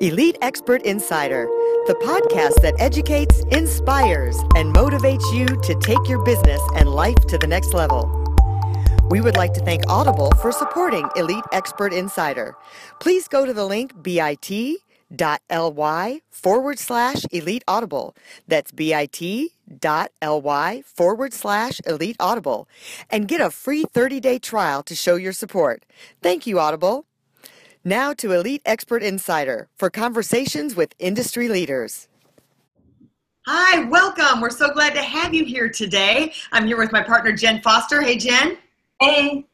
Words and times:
Elite 0.00 0.38
Expert 0.42 0.82
Insider, 0.82 1.46
the 1.88 1.94
podcast 2.04 2.62
that 2.62 2.74
educates, 2.78 3.42
inspires, 3.50 4.38
and 4.54 4.72
motivates 4.72 5.34
you 5.34 5.44
to 5.62 5.74
take 5.80 5.98
your 6.08 6.22
business 6.24 6.60
and 6.76 6.88
life 6.88 7.16
to 7.26 7.36
the 7.36 7.48
next 7.48 7.74
level. 7.74 8.08
We 9.10 9.20
would 9.20 9.36
like 9.36 9.54
to 9.54 9.60
thank 9.60 9.82
Audible 9.88 10.30
for 10.40 10.52
supporting 10.52 11.08
Elite 11.16 11.42
Expert 11.50 11.92
Insider. 11.92 12.54
Please 13.00 13.26
go 13.26 13.44
to 13.44 13.52
the 13.52 13.64
link 13.66 14.00
bit.ly 14.00 14.60
forward 16.30 16.78
slash 16.78 17.24
elite 17.32 17.64
audible. 17.66 18.14
That's 18.46 18.70
bit.ly 18.70 19.50
forward 20.86 21.32
slash 21.32 21.80
elite 21.84 22.16
audible 22.20 22.68
and 23.10 23.26
get 23.26 23.40
a 23.40 23.50
free 23.50 23.82
30 23.92 24.20
day 24.20 24.38
trial 24.38 24.84
to 24.84 24.94
show 24.94 25.16
your 25.16 25.32
support. 25.32 25.84
Thank 26.22 26.46
you, 26.46 26.60
Audible. 26.60 27.07
Now 27.88 28.12
to 28.18 28.32
Elite 28.32 28.60
Expert 28.66 29.02
Insider 29.02 29.70
for 29.78 29.88
conversations 29.88 30.76
with 30.76 30.94
industry 30.98 31.48
leaders. 31.48 32.06
Hi, 33.46 33.84
welcome. 33.84 34.42
We're 34.42 34.50
so 34.50 34.70
glad 34.74 34.92
to 34.92 35.00
have 35.00 35.32
you 35.32 35.42
here 35.42 35.70
today. 35.70 36.34
I'm 36.52 36.66
here 36.66 36.76
with 36.76 36.92
my 36.92 37.02
partner, 37.02 37.32
Jenn 37.32 37.62
Foster. 37.62 38.02
Hey, 38.02 38.18
Jenn. 38.18 38.58
Hey. 39.00 39.47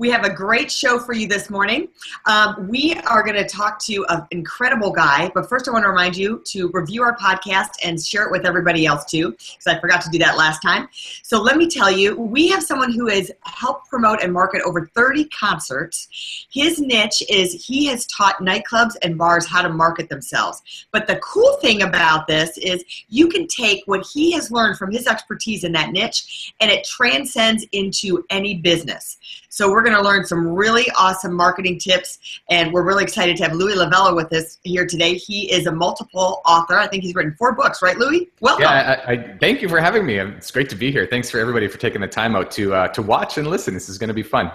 We 0.00 0.08
have 0.08 0.24
a 0.24 0.32
great 0.32 0.72
show 0.72 0.98
for 0.98 1.12
you 1.12 1.28
this 1.28 1.50
morning. 1.50 1.88
Um, 2.24 2.68
we 2.70 2.94
are 3.06 3.22
going 3.22 3.36
to 3.36 3.46
talk 3.46 3.78
to 3.80 4.06
an 4.08 4.26
incredible 4.30 4.92
guy, 4.92 5.30
but 5.34 5.46
first 5.46 5.68
I 5.68 5.72
want 5.72 5.84
to 5.84 5.90
remind 5.90 6.16
you 6.16 6.42
to 6.46 6.70
review 6.72 7.02
our 7.02 7.14
podcast 7.18 7.72
and 7.84 8.02
share 8.02 8.24
it 8.24 8.30
with 8.30 8.46
everybody 8.46 8.86
else 8.86 9.04
too, 9.04 9.32
because 9.32 9.66
I 9.66 9.78
forgot 9.78 10.00
to 10.00 10.08
do 10.08 10.16
that 10.20 10.38
last 10.38 10.62
time. 10.62 10.88
So 11.22 11.38
let 11.38 11.58
me 11.58 11.68
tell 11.68 11.90
you, 11.90 12.16
we 12.16 12.48
have 12.48 12.62
someone 12.62 12.92
who 12.92 13.08
has 13.08 13.30
helped 13.42 13.90
promote 13.90 14.22
and 14.22 14.32
market 14.32 14.62
over 14.62 14.90
30 14.94 15.26
concerts. 15.26 16.46
His 16.50 16.80
niche 16.80 17.22
is 17.28 17.62
he 17.66 17.84
has 17.88 18.06
taught 18.06 18.36
nightclubs 18.38 18.96
and 19.02 19.18
bars 19.18 19.46
how 19.46 19.60
to 19.60 19.68
market 19.68 20.08
themselves. 20.08 20.86
But 20.92 21.08
the 21.08 21.16
cool 21.16 21.58
thing 21.60 21.82
about 21.82 22.26
this 22.26 22.56
is 22.56 22.86
you 23.10 23.28
can 23.28 23.46
take 23.48 23.82
what 23.84 24.06
he 24.10 24.32
has 24.32 24.50
learned 24.50 24.78
from 24.78 24.92
his 24.92 25.06
expertise 25.06 25.62
in 25.62 25.72
that 25.72 25.92
niche 25.92 26.54
and 26.58 26.70
it 26.70 26.84
transcends 26.84 27.66
into 27.72 28.24
any 28.30 28.56
business. 28.56 29.18
So 29.52 29.68
we're 29.68 29.82
going 29.82 29.96
to 29.96 30.02
learn 30.02 30.24
some 30.24 30.46
really 30.46 30.86
awesome 30.96 31.34
marketing 31.34 31.80
tips, 31.80 32.20
and 32.50 32.72
we're 32.72 32.84
really 32.84 33.02
excited 33.02 33.36
to 33.38 33.42
have 33.42 33.52
Louie 33.52 33.74
La 33.74 33.88
Vella 33.88 34.14
with 34.14 34.32
us 34.32 34.58
here 34.62 34.86
today. 34.86 35.14
He 35.14 35.52
is 35.52 35.66
a 35.66 35.72
multiple 35.72 36.40
author. 36.46 36.78
I 36.78 36.86
think 36.86 37.02
he's 37.02 37.16
written 37.16 37.34
four 37.36 37.52
books, 37.52 37.82
right, 37.82 37.98
Louis? 37.98 38.30
Welcome. 38.40 38.62
Yeah, 38.62 39.02
I, 39.04 39.12
I 39.12 39.36
thank 39.40 39.60
you 39.60 39.68
for 39.68 39.80
having 39.80 40.06
me. 40.06 40.20
It's 40.20 40.52
great 40.52 40.68
to 40.70 40.76
be 40.76 40.92
here. 40.92 41.04
Thanks 41.04 41.28
for 41.28 41.40
everybody 41.40 41.66
for 41.66 41.78
taking 41.78 42.00
the 42.00 42.06
time 42.06 42.36
out 42.36 42.52
to 42.52 42.72
uh, 42.72 42.88
to 42.88 43.02
watch 43.02 43.38
and 43.38 43.48
listen. 43.48 43.74
This 43.74 43.88
is 43.88 43.98
going 43.98 44.08
to 44.08 44.14
be 44.14 44.22
fun. 44.22 44.52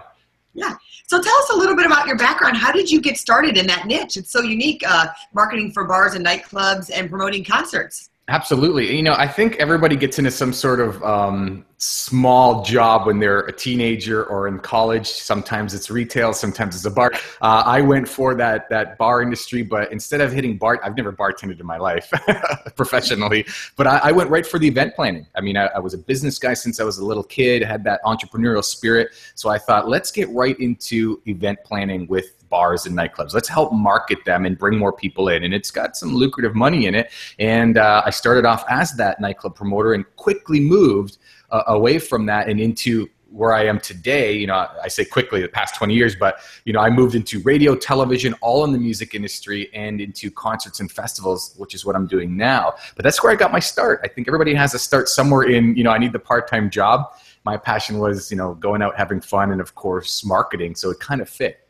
Yeah. 0.54 0.74
So 1.08 1.22
tell 1.22 1.36
us 1.36 1.50
a 1.50 1.58
little 1.58 1.76
bit 1.76 1.86
about 1.86 2.08
your 2.08 2.18
background. 2.18 2.56
How 2.56 2.72
did 2.72 2.90
you 2.90 3.02
get 3.02 3.18
started 3.18 3.58
in 3.58 3.68
that 3.68 3.88
niche? 3.88 4.16
It's 4.16 4.32
so 4.32 4.42
unique, 4.44 4.82
uh, 4.88 5.08
marketing 5.34 5.74
for 5.74 5.84
bars 5.84 6.14
and 6.14 6.26
nightclubs 6.26 6.90
and 6.94 7.10
promoting 7.10 7.44
concerts. 7.44 8.12
Absolutely. 8.28 8.96
You 8.96 9.04
know, 9.04 9.14
I 9.14 9.28
think 9.28 9.58
everybody 9.58 9.96
gets 9.96 10.18
into 10.18 10.32
some 10.32 10.52
sort 10.52 10.80
of 10.80 11.04
um, 11.04 11.66
small 11.78 12.64
job 12.64 13.06
when 13.06 13.20
they're 13.20 13.42
a 13.42 13.52
teenager 13.52 14.26
or 14.26 14.48
in 14.48 14.60
college. 14.60 15.08
Sometimes 15.08 15.74
it's 15.74 15.90
retail, 15.90 16.34
sometimes 16.34 16.76
it's 16.76 16.86
a 16.86 16.92
bar. 16.92 17.12
Uh, 17.42 17.64
I 17.66 17.82
went 17.82 18.08
for 18.08 18.34
that 18.36 18.70
that 18.70 18.98
bar 18.98 19.22
industry, 19.22 19.62
but 19.62 19.92
instead 19.92 20.22
of 20.22 20.32
hitting 20.32 20.58
bar, 20.58 20.80
I've 20.84 20.96
never 20.96 21.12
bartended 21.12 21.60
in 21.60 21.66
my 21.66 21.78
life 21.78 22.12
professionally. 22.76 23.46
But 23.76 23.88
I, 23.88 23.98
I, 24.06 24.12
went 24.12 24.30
right 24.30 24.46
for 24.46 24.58
the 24.58 24.68
event 24.68 24.96
planning. 24.96 25.28
I 25.36 25.42
mean, 25.42 25.58
I, 25.58 25.66
I 25.68 25.80
was 25.80 25.94
a 25.94 25.98
business 25.98 26.40
guy 26.40 26.54
since 26.54 26.80
I 26.80 26.84
was 26.84 26.98
a 26.98 27.06
little 27.06 27.24
kid. 27.24 27.62
Had 27.64 27.84
that 27.84 28.02
entrepreneurial 28.04 28.64
spirit, 28.64 29.10
so 29.36 29.50
I 29.50 29.58
thought, 29.58 29.90
let's 29.90 30.12
get 30.12 30.30
right 30.30 30.58
into 30.60 31.22
event 31.26 31.60
planning 31.66 32.08
with 32.08 32.48
bars 32.50 32.86
and 32.86 32.96
nightclubs. 32.98 33.34
Let's 33.34 33.50
help 33.50 33.74
market 33.74 34.24
them 34.24 34.46
and 34.46 34.58
bring 34.58 34.78
more 34.78 34.94
people 34.94 35.28
in. 35.30 35.44
And 35.44 35.54
it's 35.54 35.72
got 35.72 35.98
some 35.98 36.16
lucrative 36.16 36.56
money 36.56 36.86
in 36.86 36.96
it. 36.96 37.12
And 37.38 37.78
uh, 37.78 38.04
I 38.06 38.12
started 38.12 38.46
off 38.46 38.64
as 38.70 38.94
that 38.94 39.20
nightclub 39.20 39.56
promoter 39.56 39.94
and 39.94 40.06
quickly 40.16 40.60
moved 40.60 41.18
uh, 41.52 41.64
away 41.68 42.00
from 42.00 42.26
that 42.28 42.50
and 42.50 42.60
into 42.60 43.10
where 43.36 43.54
I 43.54 43.66
am 43.66 43.80
today, 43.80 44.34
you 44.34 44.48
know, 44.48 44.68
I 44.82 44.88
say 44.88 45.04
quickly 45.04 45.42
the 45.42 45.50
past 45.50 45.76
20 45.76 45.94
years, 45.94 46.16
but 46.16 46.38
you 46.64 46.72
know, 46.72 46.80
I 46.80 46.90
moved 46.90 47.16
into 47.16 47.42
radio, 47.42 47.76
television, 47.76 48.34
all 48.42 48.64
in 48.64 48.72
the 48.72 48.78
music 48.78 49.14
industry 49.14 49.70
and 49.74 50.00
into 50.00 50.32
concerts 50.32 50.80
and 50.80 50.90
festivals, 50.90 51.54
which 51.58 51.76
is 51.76 51.86
what 51.86 51.98
I'm 51.98 52.08
doing 52.08 52.38
now. 52.38 52.76
But 52.96 53.04
that's 53.04 53.22
where 53.22 53.34
I 53.34 53.36
got 53.36 53.52
my 53.52 53.60
start. 53.60 54.00
I 54.04 54.08
think 54.08 54.30
everybody 54.30 54.54
has 54.54 54.74
a 54.74 54.80
start 54.80 55.10
somewhere 55.10 55.44
in, 55.44 55.76
you 55.76 55.84
know, 55.84 55.92
I 55.92 55.98
need 55.98 56.14
the 56.14 56.20
part-time 56.20 56.70
job. 56.70 57.14
My 57.44 57.58
passion 57.58 58.00
was, 58.00 58.32
you 58.32 58.38
know, 58.38 58.54
going 58.56 58.82
out 58.82 58.96
having 58.96 59.20
fun 59.20 59.52
and 59.52 59.60
of 59.60 59.76
course 59.76 60.24
marketing, 60.24 60.76
so 60.76 60.90
it 60.90 61.00
kind 61.00 61.20
of 61.20 61.28
fit. 61.28 61.65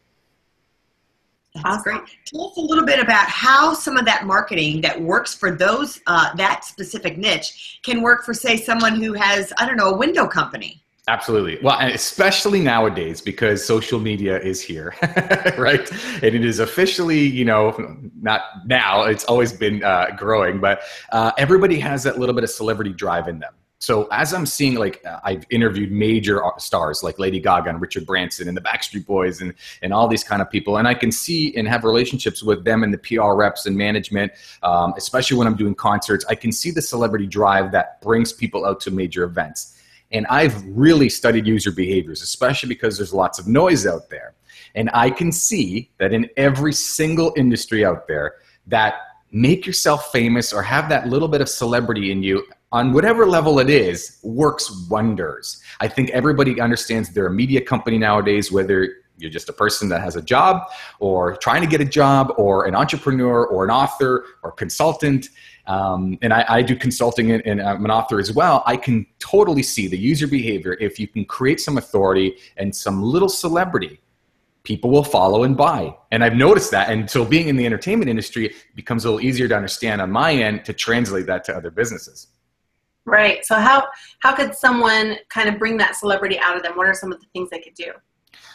That's 1.64 1.84
great. 1.84 2.02
Tell 2.26 2.50
us 2.50 2.58
a 2.58 2.62
little 2.62 2.86
bit 2.86 3.00
about 3.00 3.28
how 3.28 3.74
some 3.74 3.98
of 3.98 4.06
that 4.06 4.26
marketing 4.26 4.82
that 4.82 5.02
works 5.02 5.34
for 5.34 5.52
those 5.52 6.00
uh, 6.08 6.34
that 6.36 6.66
specific 6.66 7.18
niche 7.18 7.80
can 7.84 8.02
work 8.02 8.24
for, 8.24 8.34
say, 8.34 8.58
someone 8.58 9.02
who 9.02 9.14
has 9.14 9.54
I 9.58 9.66
don't 9.66 9.78
know 9.78 9.92
a 9.92 9.98
window 9.98 10.28
company. 10.28 10.82
Absolutely. 11.08 11.60
Well, 11.62 11.78
and 11.80 11.94
especially 11.94 12.62
nowadays 12.62 13.22
because 13.22 13.64
social 13.64 14.00
media 14.00 14.40
is 14.40 14.60
here, 14.60 14.96
right? 15.58 15.88
And 16.24 16.36
it 16.36 16.44
is 16.44 16.60
officially, 16.60 17.20
you 17.20 17.46
know, 17.46 17.96
not 18.20 18.42
now, 18.66 19.04
it's 19.04 19.24
always 19.26 19.54
been 19.54 19.84
uh, 19.84 20.08
growing, 20.18 20.60
but 20.60 20.82
uh, 21.12 21.32
everybody 21.38 21.80
has 21.80 22.02
that 22.04 22.18
little 22.18 22.34
bit 22.34 22.44
of 22.44 22.50
celebrity 22.50 22.92
drive 22.92 23.28
in 23.28 23.38
them 23.38 23.54
so 23.80 24.08
as 24.12 24.34
I'm 24.34 24.46
seeing, 24.46 24.76
like 24.76 25.04
I've 25.24 25.46
interviewed 25.50 25.92
major 25.92 26.42
stars 26.58 27.04
like 27.04 27.20
Lady 27.20 27.40
Gaga 27.40 27.70
and 27.70 27.82
Richard 27.82 28.06
Branson 28.06 28.48
and 28.48 28.56
the 28.56 28.62
Backstreet 28.62 29.06
Boys 29.06 29.42
and 29.42 29.54
and 29.82 29.94
all 29.94 30.08
these 30.08 30.24
kind 30.24 30.42
of 30.42 30.50
people, 30.50 30.78
and 30.78 30.88
I 30.88 30.94
can 30.94 31.12
see 31.12 31.56
and 31.56 31.68
have 31.68 31.84
relationships 31.84 32.42
with 32.42 32.64
them 32.64 32.84
and 32.84 32.94
the 32.94 32.98
PR 32.98 33.34
reps 33.34 33.66
and 33.66 33.76
management, 33.76 34.32
um, 34.64 34.94
especially 34.98 35.38
when 35.38 35.46
I'm 35.46 35.56
doing 35.56 35.76
concerts. 35.76 36.26
I 36.30 36.36
can 36.36 36.52
see 36.52 36.72
the 36.72 36.82
celebrity 36.82 37.28
drive 37.28 37.72
that 37.74 38.02
brings 38.02 38.32
people 38.32 38.66
out 38.66 38.80
to 38.82 38.92
major 38.92 39.24
events, 39.24 39.78
and 40.12 40.26
I've 40.28 40.64
really 40.68 41.10
studied 41.10 41.46
user 41.46 41.72
behaviors, 41.72 42.22
especially 42.22 42.70
because 42.70 42.98
there's 42.98 43.14
lots 43.14 43.40
of 43.40 43.48
noise 43.48 43.86
out 43.86 44.10
there, 44.10 44.36
and 44.74 44.90
I 44.94 45.10
can 45.10 45.34
see 45.34 45.92
that 45.98 46.14
in 46.14 46.30
every 46.38 46.72
single 46.72 47.34
industry 47.36 47.84
out 47.84 48.08
there 48.08 48.36
that 48.68 48.96
make 49.32 49.66
yourself 49.66 50.12
famous 50.12 50.54
or 50.54 50.62
have 50.62 50.90
that 50.90 51.08
little 51.08 51.28
bit 51.28 51.42
of 51.42 51.50
celebrity 51.50 52.12
in 52.12 52.24
you 52.24 52.46
on 52.72 52.94
whatever 52.94 53.26
level 53.26 53.60
it 53.60 53.70
is 53.70 54.20
works 54.24 54.88
wonders. 54.90 55.62
I 55.80 55.88
think 55.88 56.10
everybody 56.12 56.60
understands 56.60 57.10
they're 57.10 57.28
a 57.28 57.32
media 57.32 57.62
company 57.62 57.98
nowadays, 57.98 58.52
whether 58.52 58.96
you're 59.18 59.32
just 59.32 59.50
a 59.50 59.54
person 59.54 59.90
that 59.90 60.02
has 60.02 60.16
a 60.16 60.22
job 60.22 60.64
or 61.00 61.38
trying 61.38 61.62
to 61.62 61.68
get 61.68 61.82
a 61.82 61.86
job 61.86 62.34
or 62.38 62.66
an 62.66 62.76
entrepreneur 62.76 63.46
or 63.46 63.64
an 63.64 63.72
author 63.72 64.26
or 64.44 64.52
consultant. 64.52 65.30
Um, 65.68 66.18
and 66.22 66.34
I, 66.34 66.46
I, 66.48 66.62
do 66.62 66.76
consulting 66.76 67.32
and, 67.32 67.46
and, 67.46 67.62
I'm 67.62 67.84
an 67.86 67.92
author 67.92 68.20
as 68.20 68.32
well. 68.32 68.62
I 68.68 68.78
can 68.78 69.06
totally 69.18 69.64
see 69.64 69.88
the 69.88 69.98
user 69.98 70.28
behavior. 70.28 70.78
If 70.80 71.00
you 71.00 71.08
can 71.08 71.26
create 71.26 71.60
some 71.60 71.78
authority 71.78 72.36
and 72.58 72.76
some 72.76 73.02
little 73.02 73.30
celebrity, 73.30 74.00
people 74.66 74.90
will 74.90 75.04
follow 75.04 75.44
and 75.44 75.56
buy. 75.56 75.96
And 76.12 76.24
I've 76.24 76.36
noticed 76.36 76.72
that. 76.72 76.90
And 76.90 77.10
so 77.10 77.24
being 77.24 77.48
in 77.48 77.56
the 77.56 77.66
entertainment 77.66 78.10
industry 78.10 78.54
becomes 78.76 79.06
a 79.06 79.10
little 79.10 79.26
easier 79.26 79.48
to 79.48 79.56
understand 79.56 80.02
on 80.02 80.12
my 80.12 80.34
end 80.34 80.66
to 80.66 80.74
translate 80.74 81.28
that 81.28 81.44
to 81.46 81.56
other 81.56 81.72
businesses. 81.72 82.28
Right. 83.06 83.46
So 83.46 83.56
how 83.56 83.88
how 84.20 84.36
could 84.36 84.56
someone 84.56 85.18
kind 85.30 85.48
of 85.48 85.60
bring 85.60 85.78
that 85.78 85.96
celebrity 85.96 86.40
out 86.40 86.58
of 86.58 86.64
them? 86.64 86.76
What 86.76 86.88
are 86.88 86.94
some 86.94 87.12
of 87.14 87.20
the 87.22 87.28
things 87.34 87.50
they 87.52 87.60
could 87.60 87.76
do? 87.76 87.92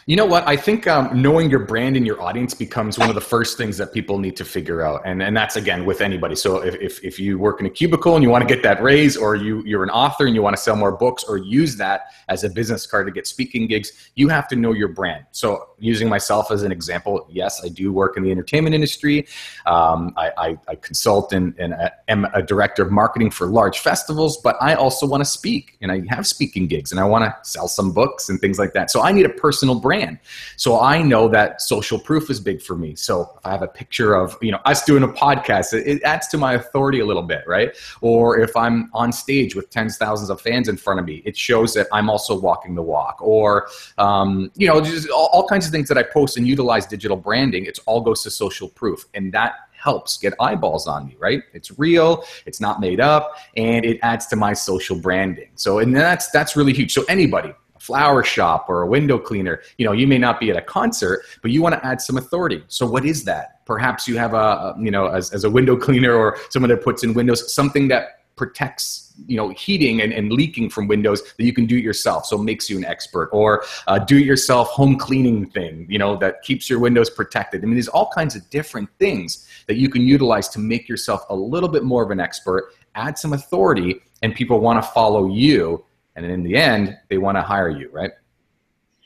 You 0.07 0.15
know 0.15 0.25
what? 0.25 0.47
I 0.47 0.57
think 0.57 0.87
um, 0.87 1.21
knowing 1.21 1.49
your 1.49 1.59
brand 1.59 1.95
and 1.95 2.05
your 2.05 2.21
audience 2.21 2.53
becomes 2.55 2.97
one 2.97 3.09
of 3.09 3.15
the 3.15 3.21
first 3.21 3.55
things 3.57 3.77
that 3.77 3.93
people 3.93 4.17
need 4.17 4.35
to 4.37 4.45
figure 4.45 4.81
out, 4.81 5.01
and 5.05 5.21
and 5.21 5.37
that's 5.37 5.57
again 5.57 5.85
with 5.85 6.01
anybody. 6.01 6.35
So 6.35 6.57
if 6.63 6.75
if, 6.75 7.03
if 7.03 7.19
you 7.19 7.37
work 7.37 7.59
in 7.59 7.67
a 7.67 7.69
cubicle 7.69 8.15
and 8.15 8.23
you 8.23 8.29
want 8.29 8.47
to 8.47 8.53
get 8.53 8.63
that 8.63 8.81
raise, 8.81 9.15
or 9.15 9.35
you 9.35 9.63
you're 9.63 9.83
an 9.83 9.91
author 9.91 10.25
and 10.25 10.33
you 10.33 10.41
want 10.41 10.55
to 10.55 10.61
sell 10.61 10.75
more 10.75 10.91
books, 10.91 11.23
or 11.23 11.37
use 11.37 11.77
that 11.77 12.01
as 12.29 12.43
a 12.43 12.49
business 12.49 12.87
card 12.87 13.05
to 13.07 13.11
get 13.11 13.27
speaking 13.27 13.67
gigs, 13.67 14.11
you 14.15 14.27
have 14.27 14.47
to 14.47 14.55
know 14.55 14.73
your 14.73 14.87
brand. 14.87 15.25
So 15.31 15.69
using 15.81 16.09
myself 16.09 16.51
as 16.51 16.63
an 16.63 16.71
example, 16.71 17.27
yes, 17.29 17.61
I 17.63 17.69
do 17.69 17.91
work 17.93 18.17
in 18.17 18.23
the 18.23 18.31
entertainment 18.31 18.73
industry. 18.73 19.27
Um, 19.65 20.13
I, 20.17 20.31
I, 20.37 20.57
I, 20.67 20.75
consult 20.75 21.31
and, 21.33 21.53
and 21.59 21.75
am 22.07 22.25
a 22.33 22.41
director 22.41 22.81
of 22.83 22.91
marketing 22.91 23.31
for 23.31 23.47
large 23.47 23.79
festivals, 23.79 24.37
but 24.37 24.55
I 24.61 24.73
also 24.73 25.05
want 25.05 25.21
to 25.21 25.29
speak, 25.29 25.77
and 25.81 25.91
I 25.91 26.01
have 26.09 26.25
speaking 26.25 26.67
gigs, 26.67 26.91
and 26.91 26.99
I 26.99 27.03
want 27.03 27.23
to 27.25 27.35
sell 27.49 27.67
some 27.67 27.91
books 27.91 28.29
and 28.29 28.39
things 28.41 28.57
like 28.57 28.73
that. 28.73 28.89
So 28.89 29.01
I 29.01 29.11
need 29.11 29.25
a 29.25 29.29
personal 29.29 29.75
brand 29.75 29.91
brand. 29.91 30.19
So 30.55 30.79
I 30.79 31.01
know 31.01 31.27
that 31.29 31.61
social 31.61 31.99
proof 31.99 32.29
is 32.29 32.39
big 32.39 32.61
for 32.61 32.75
me. 32.75 32.95
So 32.95 33.33
if 33.37 33.45
I 33.45 33.51
have 33.51 33.61
a 33.61 33.67
picture 33.67 34.13
of, 34.13 34.37
you 34.41 34.51
know, 34.51 34.59
us 34.65 34.85
doing 34.85 35.03
a 35.03 35.07
podcast, 35.07 35.73
it, 35.73 35.85
it 35.87 36.03
adds 36.03 36.27
to 36.29 36.37
my 36.37 36.53
authority 36.53 36.99
a 36.99 37.05
little 37.05 37.23
bit, 37.23 37.43
right? 37.47 37.75
Or 38.01 38.39
if 38.39 38.55
I'm 38.55 38.89
on 38.93 39.11
stage 39.11 39.55
with 39.55 39.69
tens 39.69 39.97
thousands 39.97 40.29
of 40.29 40.39
fans 40.39 40.69
in 40.69 40.77
front 40.77 40.99
of 40.99 41.05
me, 41.05 41.21
it 41.25 41.35
shows 41.35 41.73
that 41.73 41.87
I'm 41.91 42.09
also 42.09 42.39
walking 42.39 42.75
the 42.75 42.81
walk. 42.81 43.17
Or, 43.21 43.67
um, 43.97 44.49
you 44.55 44.67
know, 44.67 44.79
just 44.79 45.09
all, 45.09 45.29
all 45.33 45.47
kinds 45.47 45.65
of 45.65 45.70
things 45.71 45.87
that 45.87 45.97
I 45.97 46.03
post 46.03 46.37
and 46.37 46.47
utilize 46.47 46.85
digital 46.85 47.17
branding. 47.17 47.65
It 47.65 47.79
all 47.85 48.01
goes 48.01 48.23
to 48.23 48.31
social 48.31 48.69
proof. 48.69 49.05
And 49.13 49.31
that 49.33 49.53
helps 49.81 50.17
get 50.17 50.33
eyeballs 50.39 50.87
on 50.87 51.07
me, 51.07 51.15
right? 51.19 51.41
It's 51.53 51.77
real, 51.79 52.23
it's 52.45 52.61
not 52.61 52.79
made 52.79 52.99
up, 52.99 53.35
and 53.57 53.83
it 53.83 53.99
adds 54.03 54.27
to 54.27 54.35
my 54.35 54.53
social 54.53 54.95
branding. 54.95 55.49
So, 55.55 55.79
and 55.79 55.95
that's 55.95 56.29
that's 56.29 56.55
really 56.55 56.73
huge. 56.73 56.93
So 56.93 57.03
anybody, 57.09 57.49
a 57.75 57.79
flower 57.79 58.23
shop 58.23 58.67
or 58.69 58.83
a 58.83 58.87
window 58.87 59.17
cleaner. 59.17 59.61
You 59.77 59.85
know, 59.85 59.91
you 59.91 60.05
may 60.05 60.19
not 60.19 60.39
be 60.39 60.51
at 60.51 60.57
a 60.57 60.61
concert, 60.61 61.23
but 61.41 61.51
you 61.51 61.61
want 61.61 61.73
to 61.73 61.85
add 61.85 61.99
some 61.99 62.17
authority. 62.17 62.63
So 62.67 62.85
what 62.85 63.05
is 63.05 63.23
that? 63.23 63.65
Perhaps 63.65 64.07
you 64.07 64.17
have 64.17 64.33
a, 64.33 64.75
you 64.79 64.91
know, 64.91 65.07
as, 65.07 65.31
as 65.31 65.45
a 65.45 65.49
window 65.49 65.75
cleaner 65.75 66.13
or 66.13 66.37
someone 66.49 66.69
that 66.69 66.83
puts 66.83 67.03
in 67.03 67.13
windows, 67.13 67.53
something 67.53 67.87
that 67.87 68.20
protects 68.41 69.13
you 69.27 69.37
know 69.37 69.49
heating 69.49 70.01
and, 70.01 70.11
and 70.11 70.33
leaking 70.33 70.67
from 70.67 70.87
windows 70.87 71.21
that 71.37 71.43
you 71.43 71.53
can 71.53 71.67
do 71.67 71.77
it 71.77 71.83
yourself. 71.83 72.25
So 72.25 72.39
it 72.39 72.43
makes 72.43 72.71
you 72.71 72.77
an 72.77 72.85
expert. 72.85 73.29
Or 73.31 73.63
uh, 73.85 73.99
do 73.99 74.17
it 74.17 74.25
yourself 74.25 74.69
home 74.69 74.97
cleaning 74.97 75.45
thing 75.51 75.85
you 75.87 75.99
know 75.99 76.15
that 76.17 76.41
keeps 76.41 76.67
your 76.67 76.79
windows 76.79 77.09
protected. 77.09 77.61
I 77.61 77.65
mean 77.67 77.75
there's 77.75 77.95
all 77.97 78.09
kinds 78.09 78.35
of 78.35 78.49
different 78.49 78.89
things 78.97 79.47
that 79.67 79.75
you 79.75 79.89
can 79.89 80.01
utilize 80.01 80.49
to 80.49 80.59
make 80.59 80.89
yourself 80.89 81.21
a 81.29 81.35
little 81.35 81.69
bit 81.69 81.83
more 81.83 82.03
of 82.03 82.09
an 82.09 82.19
expert 82.19 82.73
add 82.95 83.17
some 83.17 83.33
authority 83.33 84.01
and 84.23 84.33
people 84.33 84.59
want 84.59 84.83
to 84.83 84.89
follow 84.89 85.27
you 85.27 85.85
and 86.15 86.25
in 86.25 86.41
the 86.41 86.55
end 86.55 86.97
they 87.09 87.19
want 87.19 87.37
to 87.37 87.41
hire 87.41 87.69
you 87.69 87.89
right 87.91 88.11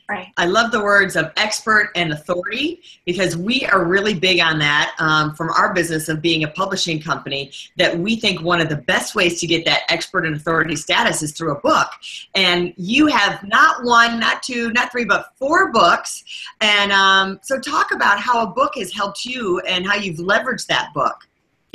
Right. 0.08 0.28
I 0.36 0.46
love 0.46 0.70
the 0.70 0.82
words 0.82 1.16
of 1.16 1.32
expert 1.36 1.90
and 1.96 2.12
authority 2.12 2.80
because 3.04 3.36
we 3.36 3.66
are 3.66 3.84
really 3.84 4.14
big 4.14 4.40
on 4.40 4.60
that 4.60 4.94
um, 5.00 5.34
from 5.34 5.50
our 5.50 5.74
business 5.74 6.08
of 6.08 6.22
being 6.22 6.44
a 6.44 6.48
publishing 6.48 7.00
company. 7.00 7.50
That 7.76 7.98
we 7.98 8.14
think 8.14 8.40
one 8.40 8.60
of 8.60 8.68
the 8.68 8.76
best 8.76 9.16
ways 9.16 9.40
to 9.40 9.48
get 9.48 9.64
that 9.64 9.82
expert 9.88 10.24
and 10.24 10.36
authority 10.36 10.76
status 10.76 11.22
is 11.22 11.32
through 11.32 11.56
a 11.56 11.60
book. 11.60 11.88
And 12.36 12.72
you 12.76 13.08
have 13.08 13.42
not 13.48 13.84
one, 13.84 14.20
not 14.20 14.44
two, 14.44 14.70
not 14.72 14.92
three, 14.92 15.04
but 15.04 15.32
four 15.38 15.72
books. 15.72 16.22
And 16.60 16.92
um, 16.92 17.40
so, 17.42 17.58
talk 17.58 17.90
about 17.90 18.20
how 18.20 18.44
a 18.44 18.46
book 18.46 18.76
has 18.76 18.92
helped 18.92 19.24
you 19.24 19.60
and 19.60 19.84
how 19.84 19.96
you've 19.96 20.18
leveraged 20.18 20.66
that 20.66 20.94
book. 20.94 21.26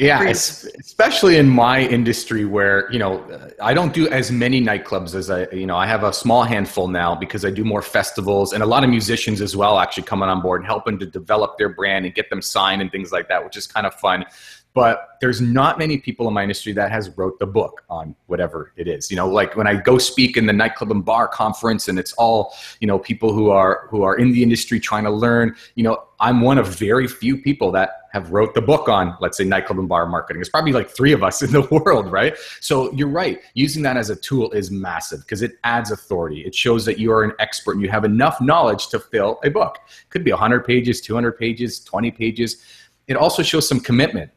Yeah, 0.01 0.23
especially 0.23 1.37
in 1.37 1.47
my 1.47 1.81
industry 1.81 2.43
where, 2.43 2.91
you 2.91 2.97
know, 2.97 3.19
uh, 3.19 3.51
I 3.61 3.75
don't 3.75 3.93
do 3.93 4.09
as 4.09 4.31
many 4.31 4.59
nightclubs 4.59 5.13
as 5.13 5.29
I, 5.29 5.47
you 5.51 5.67
know, 5.67 5.77
I 5.77 5.85
have 5.85 6.03
a 6.03 6.11
small 6.11 6.41
handful 6.41 6.87
now 6.87 7.13
because 7.13 7.45
I 7.45 7.51
do 7.51 7.63
more 7.63 7.83
festivals 7.83 8.53
and 8.53 8.63
a 8.63 8.65
lot 8.65 8.83
of 8.83 8.89
musicians 8.89 9.41
as 9.41 9.55
well 9.55 9.77
actually 9.77 10.03
coming 10.03 10.27
on 10.27 10.41
board 10.41 10.61
and 10.61 10.65
helping 10.65 10.97
to 10.97 11.05
develop 11.05 11.59
their 11.59 11.69
brand 11.69 12.05
and 12.05 12.15
get 12.15 12.31
them 12.31 12.41
signed 12.41 12.81
and 12.81 12.91
things 12.91 13.11
like 13.11 13.27
that, 13.29 13.45
which 13.45 13.55
is 13.55 13.67
kind 13.67 13.85
of 13.85 13.93
fun. 13.93 14.25
But 14.73 15.19
there's 15.21 15.39
not 15.39 15.77
many 15.77 15.99
people 15.99 16.27
in 16.27 16.33
my 16.33 16.41
industry 16.41 16.73
that 16.73 16.91
has 16.91 17.15
wrote 17.15 17.37
the 17.37 17.45
book 17.45 17.83
on 17.87 18.15
whatever 18.25 18.71
it 18.77 18.87
is 18.87 19.11
you 19.11 19.17
know 19.17 19.27
like 19.27 19.55
when 19.57 19.67
i 19.67 19.75
go 19.75 19.97
speak 19.97 20.37
in 20.37 20.45
the 20.45 20.53
nightclub 20.53 20.91
and 20.91 21.03
bar 21.03 21.27
conference 21.27 21.89
and 21.89 21.99
it's 21.99 22.13
all 22.13 22.53
you 22.79 22.87
know 22.87 22.97
people 22.97 23.33
who 23.33 23.49
are 23.49 23.87
who 23.89 24.01
are 24.01 24.15
in 24.15 24.31
the 24.31 24.41
industry 24.41 24.79
trying 24.79 25.03
to 25.03 25.11
learn 25.11 25.53
you 25.75 25.83
know 25.83 26.01
i'm 26.21 26.39
one 26.39 26.57
of 26.57 26.67
very 26.79 27.07
few 27.07 27.37
people 27.37 27.69
that 27.71 28.00
have 28.11 28.31
wrote 28.31 28.53
the 28.53 28.61
book 28.61 28.89
on 28.89 29.15
let's 29.21 29.37
say 29.37 29.43
nightclub 29.43 29.79
and 29.79 29.89
bar 29.89 30.05
marketing. 30.05 30.41
It's 30.41 30.49
probably 30.49 30.73
like 30.73 30.89
three 30.89 31.13
of 31.13 31.23
us 31.23 31.41
in 31.41 31.51
the 31.51 31.61
world 31.71 32.11
right? 32.11 32.35
So 32.59 32.91
you're 32.93 33.07
right. 33.07 33.41
Using 33.53 33.83
that 33.83 33.97
as 33.97 34.09
a 34.09 34.15
tool 34.15 34.51
is 34.51 34.71
massive 34.71 35.21
because 35.21 35.41
it 35.41 35.57
adds 35.63 35.91
authority. 35.91 36.45
It 36.45 36.53
shows 36.53 36.85
that 36.85 36.99
you 36.99 37.11
are 37.11 37.23
an 37.23 37.33
expert 37.39 37.73
and 37.73 37.81
you 37.81 37.89
have 37.89 38.05
enough 38.05 38.41
knowledge 38.41 38.87
to 38.89 38.99
fill 38.99 39.39
a 39.43 39.49
book. 39.49 39.79
Could 40.09 40.23
be 40.23 40.31
100 40.31 40.65
pages 40.65 41.01
200 41.01 41.37
pages 41.37 41.79
20 41.83 42.11
pages. 42.11 42.63
It 43.07 43.17
also 43.17 43.43
shows 43.43 43.67
some 43.67 43.79
commitment 43.79 44.31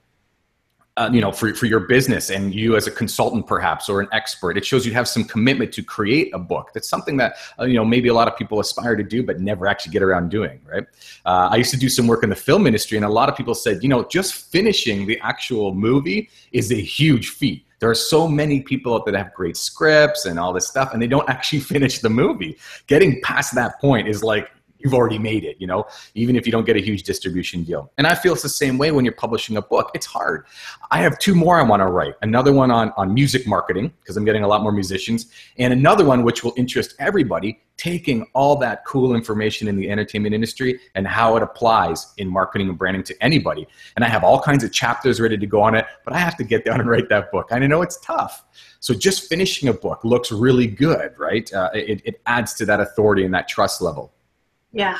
uh, 0.97 1.11
you 1.13 1.21
know 1.21 1.33
for, 1.33 1.53
for 1.55 1.67
your 1.67 1.81
business 1.81 2.31
and 2.31 2.55
you 2.55 2.77
as 2.77 2.87
a 2.87 2.91
consultant 2.91 3.47
perhaps 3.47 3.89
or 3.89 4.01
an 4.01 4.09
expert 4.13 4.57
it 4.57 4.65
shows 4.65 4.87
you 4.87 4.93
have 4.93 5.09
some 5.09 5.25
commitment 5.25 5.73
to 5.73 5.83
create 5.83 6.33
a 6.35 6.39
book. 6.39 6.71
That's 6.73 6.89
something 6.89 7.17
that 7.17 7.37
uh, 7.59 7.65
you 7.65 7.75
know 7.75 7.85
maybe 7.85 8.09
a 8.09 8.15
lot 8.15 8.29
of 8.29 8.37
people 8.37 8.61
aspire 8.61 8.97
to 8.97 9.03
do 9.03 9.23
but 9.23 9.41
never 9.41 9.67
actually 9.67 9.93
get 9.93 10.03
around 10.03 10.31
doing 10.31 10.61
right? 10.65 10.85
Uh, 11.25 11.49
i 11.51 11.57
used 11.57 11.71
to 11.73 11.77
do 11.77 11.89
some 11.89 12.07
work 12.07 12.23
in 12.23 12.31
the 12.31 12.37
film 12.37 12.67
industry 12.67 12.97
and 12.97 13.05
a 13.05 13.09
lot 13.09 13.29
of 13.29 13.37
people 13.37 13.55
said 13.55 13.83
you 13.83 13.89
know 13.89 14.05
just 14.05 14.51
finishing 14.53 15.07
the 15.07 15.19
actual 15.21 15.75
movie 15.75 16.31
is 16.53 16.71
a 16.71 16.81
huge 16.81 17.31
feat. 17.31 17.67
There 17.81 17.91
are 17.91 17.95
so 17.95 18.29
many 18.29 18.61
people 18.63 19.03
that 19.05 19.15
have 19.15 19.35
great 19.35 19.57
scripts 19.57 20.25
and 20.25 20.39
all 20.39 20.53
this 20.53 20.67
stuff 20.67 20.93
and 20.93 21.03
they 21.03 21.07
don't 21.09 21.29
actually 21.29 21.61
finish 21.75 21.99
the 21.99 22.11
movie. 22.11 22.57
Getting 22.87 23.21
past 23.23 23.55
that 23.57 23.81
point 23.81 24.09
is 24.09 24.23
like 24.23 24.51
you've 24.85 24.95
already 24.95 25.19
made 25.19 25.45
it, 25.45 25.57
you 25.59 25.67
know, 25.67 25.87
even 26.15 26.37
if 26.37 26.47
you 26.47 26.53
don't 26.53 26.67
get 26.67 26.77
a 26.77 26.81
huge 26.81 27.03
distribution 27.03 27.65
deal. 27.65 27.91
And 27.97 28.07
I 28.07 28.15
feel 28.15 28.35
it's 28.35 28.43
the 28.43 28.49
same 28.49 28.77
way 28.77 28.93
when 28.93 29.05
you're 29.05 29.15
publishing 29.15 29.57
a 29.57 29.63
book. 29.63 29.91
It's 29.95 30.07
hard. 30.07 30.47
I 30.91 30.99
have 30.99 31.19
two 31.19 31.35
more 31.35 31.59
I 31.59 31.63
want 31.63 31.81
to 31.81 31.87
write. 31.87 32.15
Another 32.23 32.53
one 32.53 32.71
on, 32.71 32.93
on 32.97 33.13
music 33.13 33.47
marketing, 33.47 33.93
because 34.01 34.17
I'm 34.17 34.25
getting 34.25 34.45
a 34.45 34.49
lot 34.49 34.63
more 34.63 34.73
musicians, 34.73 35.27
and 35.59 35.73
another 35.73 36.05
one 36.05 36.23
which 36.23 36.45
will 36.45 36.53
interest 36.57 36.95
everybody, 36.99 37.61
taking 37.77 38.25
all 38.35 38.55
that 38.57 38.85
cool 38.85 39.17
information 39.17 39.67
in 39.67 39.77
the 39.77 39.91
entertainment 39.91 40.33
industry 40.33 40.79
and 40.95 41.09
how 41.09 41.37
it 41.37 41.43
applies 41.43 42.15
in 42.19 42.29
marketing 42.29 42.69
and 42.69 42.79
branding 42.79 43.03
to 43.03 43.21
anybody. 43.21 43.67
And 43.97 44.05
I 44.05 44.09
have 44.09 44.23
all 44.23 44.41
kinds 44.41 44.63
of 44.63 44.73
chapters 44.73 45.21
ready 45.21 45.37
to 45.37 45.47
go 45.47 45.61
on 45.61 45.75
it, 45.75 45.85
but 46.05 46.15
I 46.15 46.19
have 46.19 46.37
to 46.37 46.45
get 46.45 46.65
down 46.65 46.81
and 46.81 46.89
write 46.89 47.09
that 47.09 47.33
book. 47.33 47.49
And 47.51 47.65
I 47.65 47.67
know 47.67 47.83
it's 47.83 47.99
tough. 47.99 48.45
So 48.79 48.95
just 48.95 49.29
finishing 49.29 49.69
a 49.71 49.73
book 49.73 50.05
looks 50.05 50.31
really 50.31 50.69
good, 50.69 51.19
right? 51.19 51.53
Uh, 51.53 51.71
it, 51.75 52.01
it 52.05 52.21
adds 52.27 52.55
to 52.55 52.67
that 52.67 52.81
authority 52.81 53.25
and 53.25 53.35
that 53.35 53.49
trust 53.49 53.83
level. 53.83 54.14
Yeah. 54.75 54.99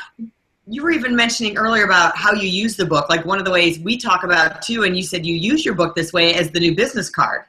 You 0.67 0.81
were 0.81 0.91
even 0.91 1.15
mentioning 1.15 1.57
earlier 1.57 1.83
about 1.83 2.17
how 2.17 2.33
you 2.33 2.47
use 2.47 2.75
the 2.75 2.85
book. 2.85 3.07
Like 3.09 3.23
one 3.23 3.37
of 3.37 3.45
the 3.45 3.51
ways 3.51 3.77
we 3.79 3.97
talk 3.97 4.23
about 4.23 4.63
too, 4.63 4.83
and 4.83 4.97
you 4.97 5.03
said 5.03 5.25
you 5.25 5.35
use 5.35 5.63
your 5.63 5.75
book 5.75 5.95
this 5.95 6.11
way 6.11 6.33
as 6.33 6.49
the 6.49 6.59
new 6.59 6.73
business 6.73 7.09
card. 7.09 7.43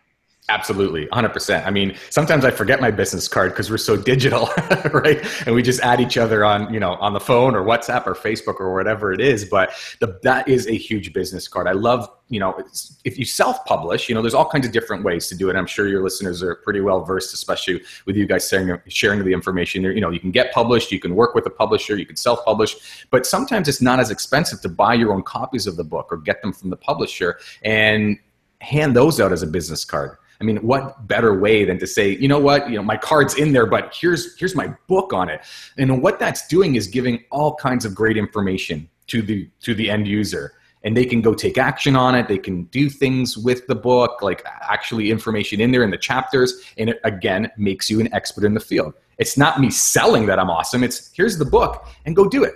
Absolutely, 0.49 1.07
100%. 1.07 1.67
I 1.67 1.71
mean, 1.71 1.97
sometimes 2.09 2.45
I 2.45 2.53
forget 2.53 2.81
my 2.81 2.93
business 2.93 3.27
card 3.27 3.51
because 3.51 3.69
we're 3.69 3.79
so 3.79 3.97
digital, 3.97 4.49
right? 4.93 5.21
And 5.45 5.57
we 5.57 5.61
just 5.61 5.81
add 5.81 6.01
each 6.01 6.17
other 6.17 6.45
on, 6.45 6.73
you 6.73 6.79
know, 6.79 6.93
on 6.97 7.15
the 7.15 7.21
phone 7.21 7.57
or 7.57 7.65
WhatsApp 7.65 8.07
or 8.07 8.15
Facebook 8.15 8.61
or 8.61 8.73
whatever 8.73 9.13
it 9.13 9.21
is. 9.21 9.45
But 9.45 9.73
the, 9.99 10.21
that 10.23 10.47
is 10.47 10.69
a 10.69 10.77
huge 10.77 11.13
business 11.13 11.49
card. 11.49 11.67
I 11.67 11.73
love, 11.73 12.09
you 12.29 12.39
know, 12.39 12.57
if 13.05 13.19
you 13.19 13.25
self-publish, 13.25 14.09
you 14.09 14.15
know, 14.15 14.23
there's 14.23 14.35
all 14.35 14.49
kinds 14.49 14.65
of 14.65 14.73
different 14.73 15.03
ways 15.03 15.27
to 15.29 15.35
do 15.35 15.51
it. 15.51 15.57
I'm 15.57 15.67
sure 15.67 15.89
your 15.89 16.05
listeners 16.05 16.45
are 16.45 16.55
pretty 16.55 16.81
well 16.81 17.05
versed, 17.05 17.35
especially 17.35 17.83
with 18.05 18.15
you 18.15 18.25
guys 18.25 18.49
sharing, 18.49 18.81
sharing 18.87 19.25
the 19.25 19.33
information. 19.33 19.83
You 19.83 20.01
know, 20.01 20.11
you 20.11 20.21
can 20.21 20.31
get 20.31 20.53
published, 20.53 20.93
you 20.93 21.01
can 21.01 21.17
work 21.17 21.35
with 21.35 21.47
a 21.47 21.51
publisher, 21.51 21.97
you 21.97 22.07
can 22.07 22.15
self-publish, 22.15 23.07
but 23.11 23.27
sometimes 23.27 23.67
it's 23.67 23.83
not 23.83 23.99
as 23.99 24.13
expensive 24.13 24.61
to 24.61 24.69
buy 24.69 24.95
your 24.95 25.13
own 25.13 25.25
copies 25.25 25.67
of 25.67 25.77
the 25.77 25.85
book 25.85 26.07
or 26.13 26.19
get 26.19 26.41
them 26.41 26.53
from 26.53 26.71
the 26.71 26.77
publisher 26.77 27.37
and 27.65 28.17
hand 28.61 28.95
those 28.95 29.21
out 29.21 29.33
as 29.33 29.43
a 29.43 29.47
business 29.47 29.85
card 29.85 30.17
I 30.41 30.45
mean, 30.45 30.59
what 30.59 31.07
better 31.07 31.39
way 31.39 31.65
than 31.65 31.79
to 31.79 31.87
say, 31.87 32.17
you 32.17 32.29
know 32.29 32.39
what, 32.39 32.69
you 32.69 32.77
know, 32.77 32.83
my 32.83 32.97
card's 32.97 33.35
in 33.35 33.53
there, 33.53 33.67
but 33.67 33.95
here's 33.99 34.39
here's 34.39 34.55
my 34.55 34.75
book 34.87 35.13
on 35.13 35.29
it. 35.29 35.41
And 35.79 36.03
what 36.03 36.19
that's 36.19 36.47
doing 36.47 36.75
is 36.75 36.87
giving 36.87 37.25
all 37.31 37.55
kinds 37.55 37.85
of 37.85 37.95
great 37.95 38.17
information 38.17 38.89
to 39.09 39.23
the 39.23 39.49
to 39.61 39.75
the 39.75 39.91
end 39.91 40.07
user. 40.07 40.53
And 40.85 40.97
they 40.97 41.05
can 41.05 41.21
go 41.21 41.35
take 41.35 41.59
action 41.59 41.97
on 41.97 42.15
it. 42.15 42.29
They 42.29 42.39
can 42.39 42.65
do 42.65 42.89
things 42.89 43.37
with 43.37 43.67
the 43.67 43.75
book, 43.75 44.23
like 44.23 44.47
actually 44.63 45.11
information 45.11 45.61
in 45.61 45.73
there 45.73 45.83
in 45.83 45.91
the 45.91 45.99
chapters. 45.99 46.63
And 46.79 46.91
it 46.91 47.01
again 47.03 47.51
makes 47.57 47.91
you 47.91 47.99
an 48.01 48.13
expert 48.15 48.45
in 48.45 48.55
the 48.55 48.61
field. 48.61 48.95
It's 49.19 49.37
not 49.37 49.59
me 49.59 49.71
selling 49.71 50.27
that 50.27 50.39
I'm 50.39 50.51
awesome. 50.51 50.85
It's 50.85 51.11
here's 51.13 51.39
the 51.39 51.45
book 51.45 51.87
and 52.05 52.15
go 52.15 52.29
do 52.29 52.45
it. 52.45 52.55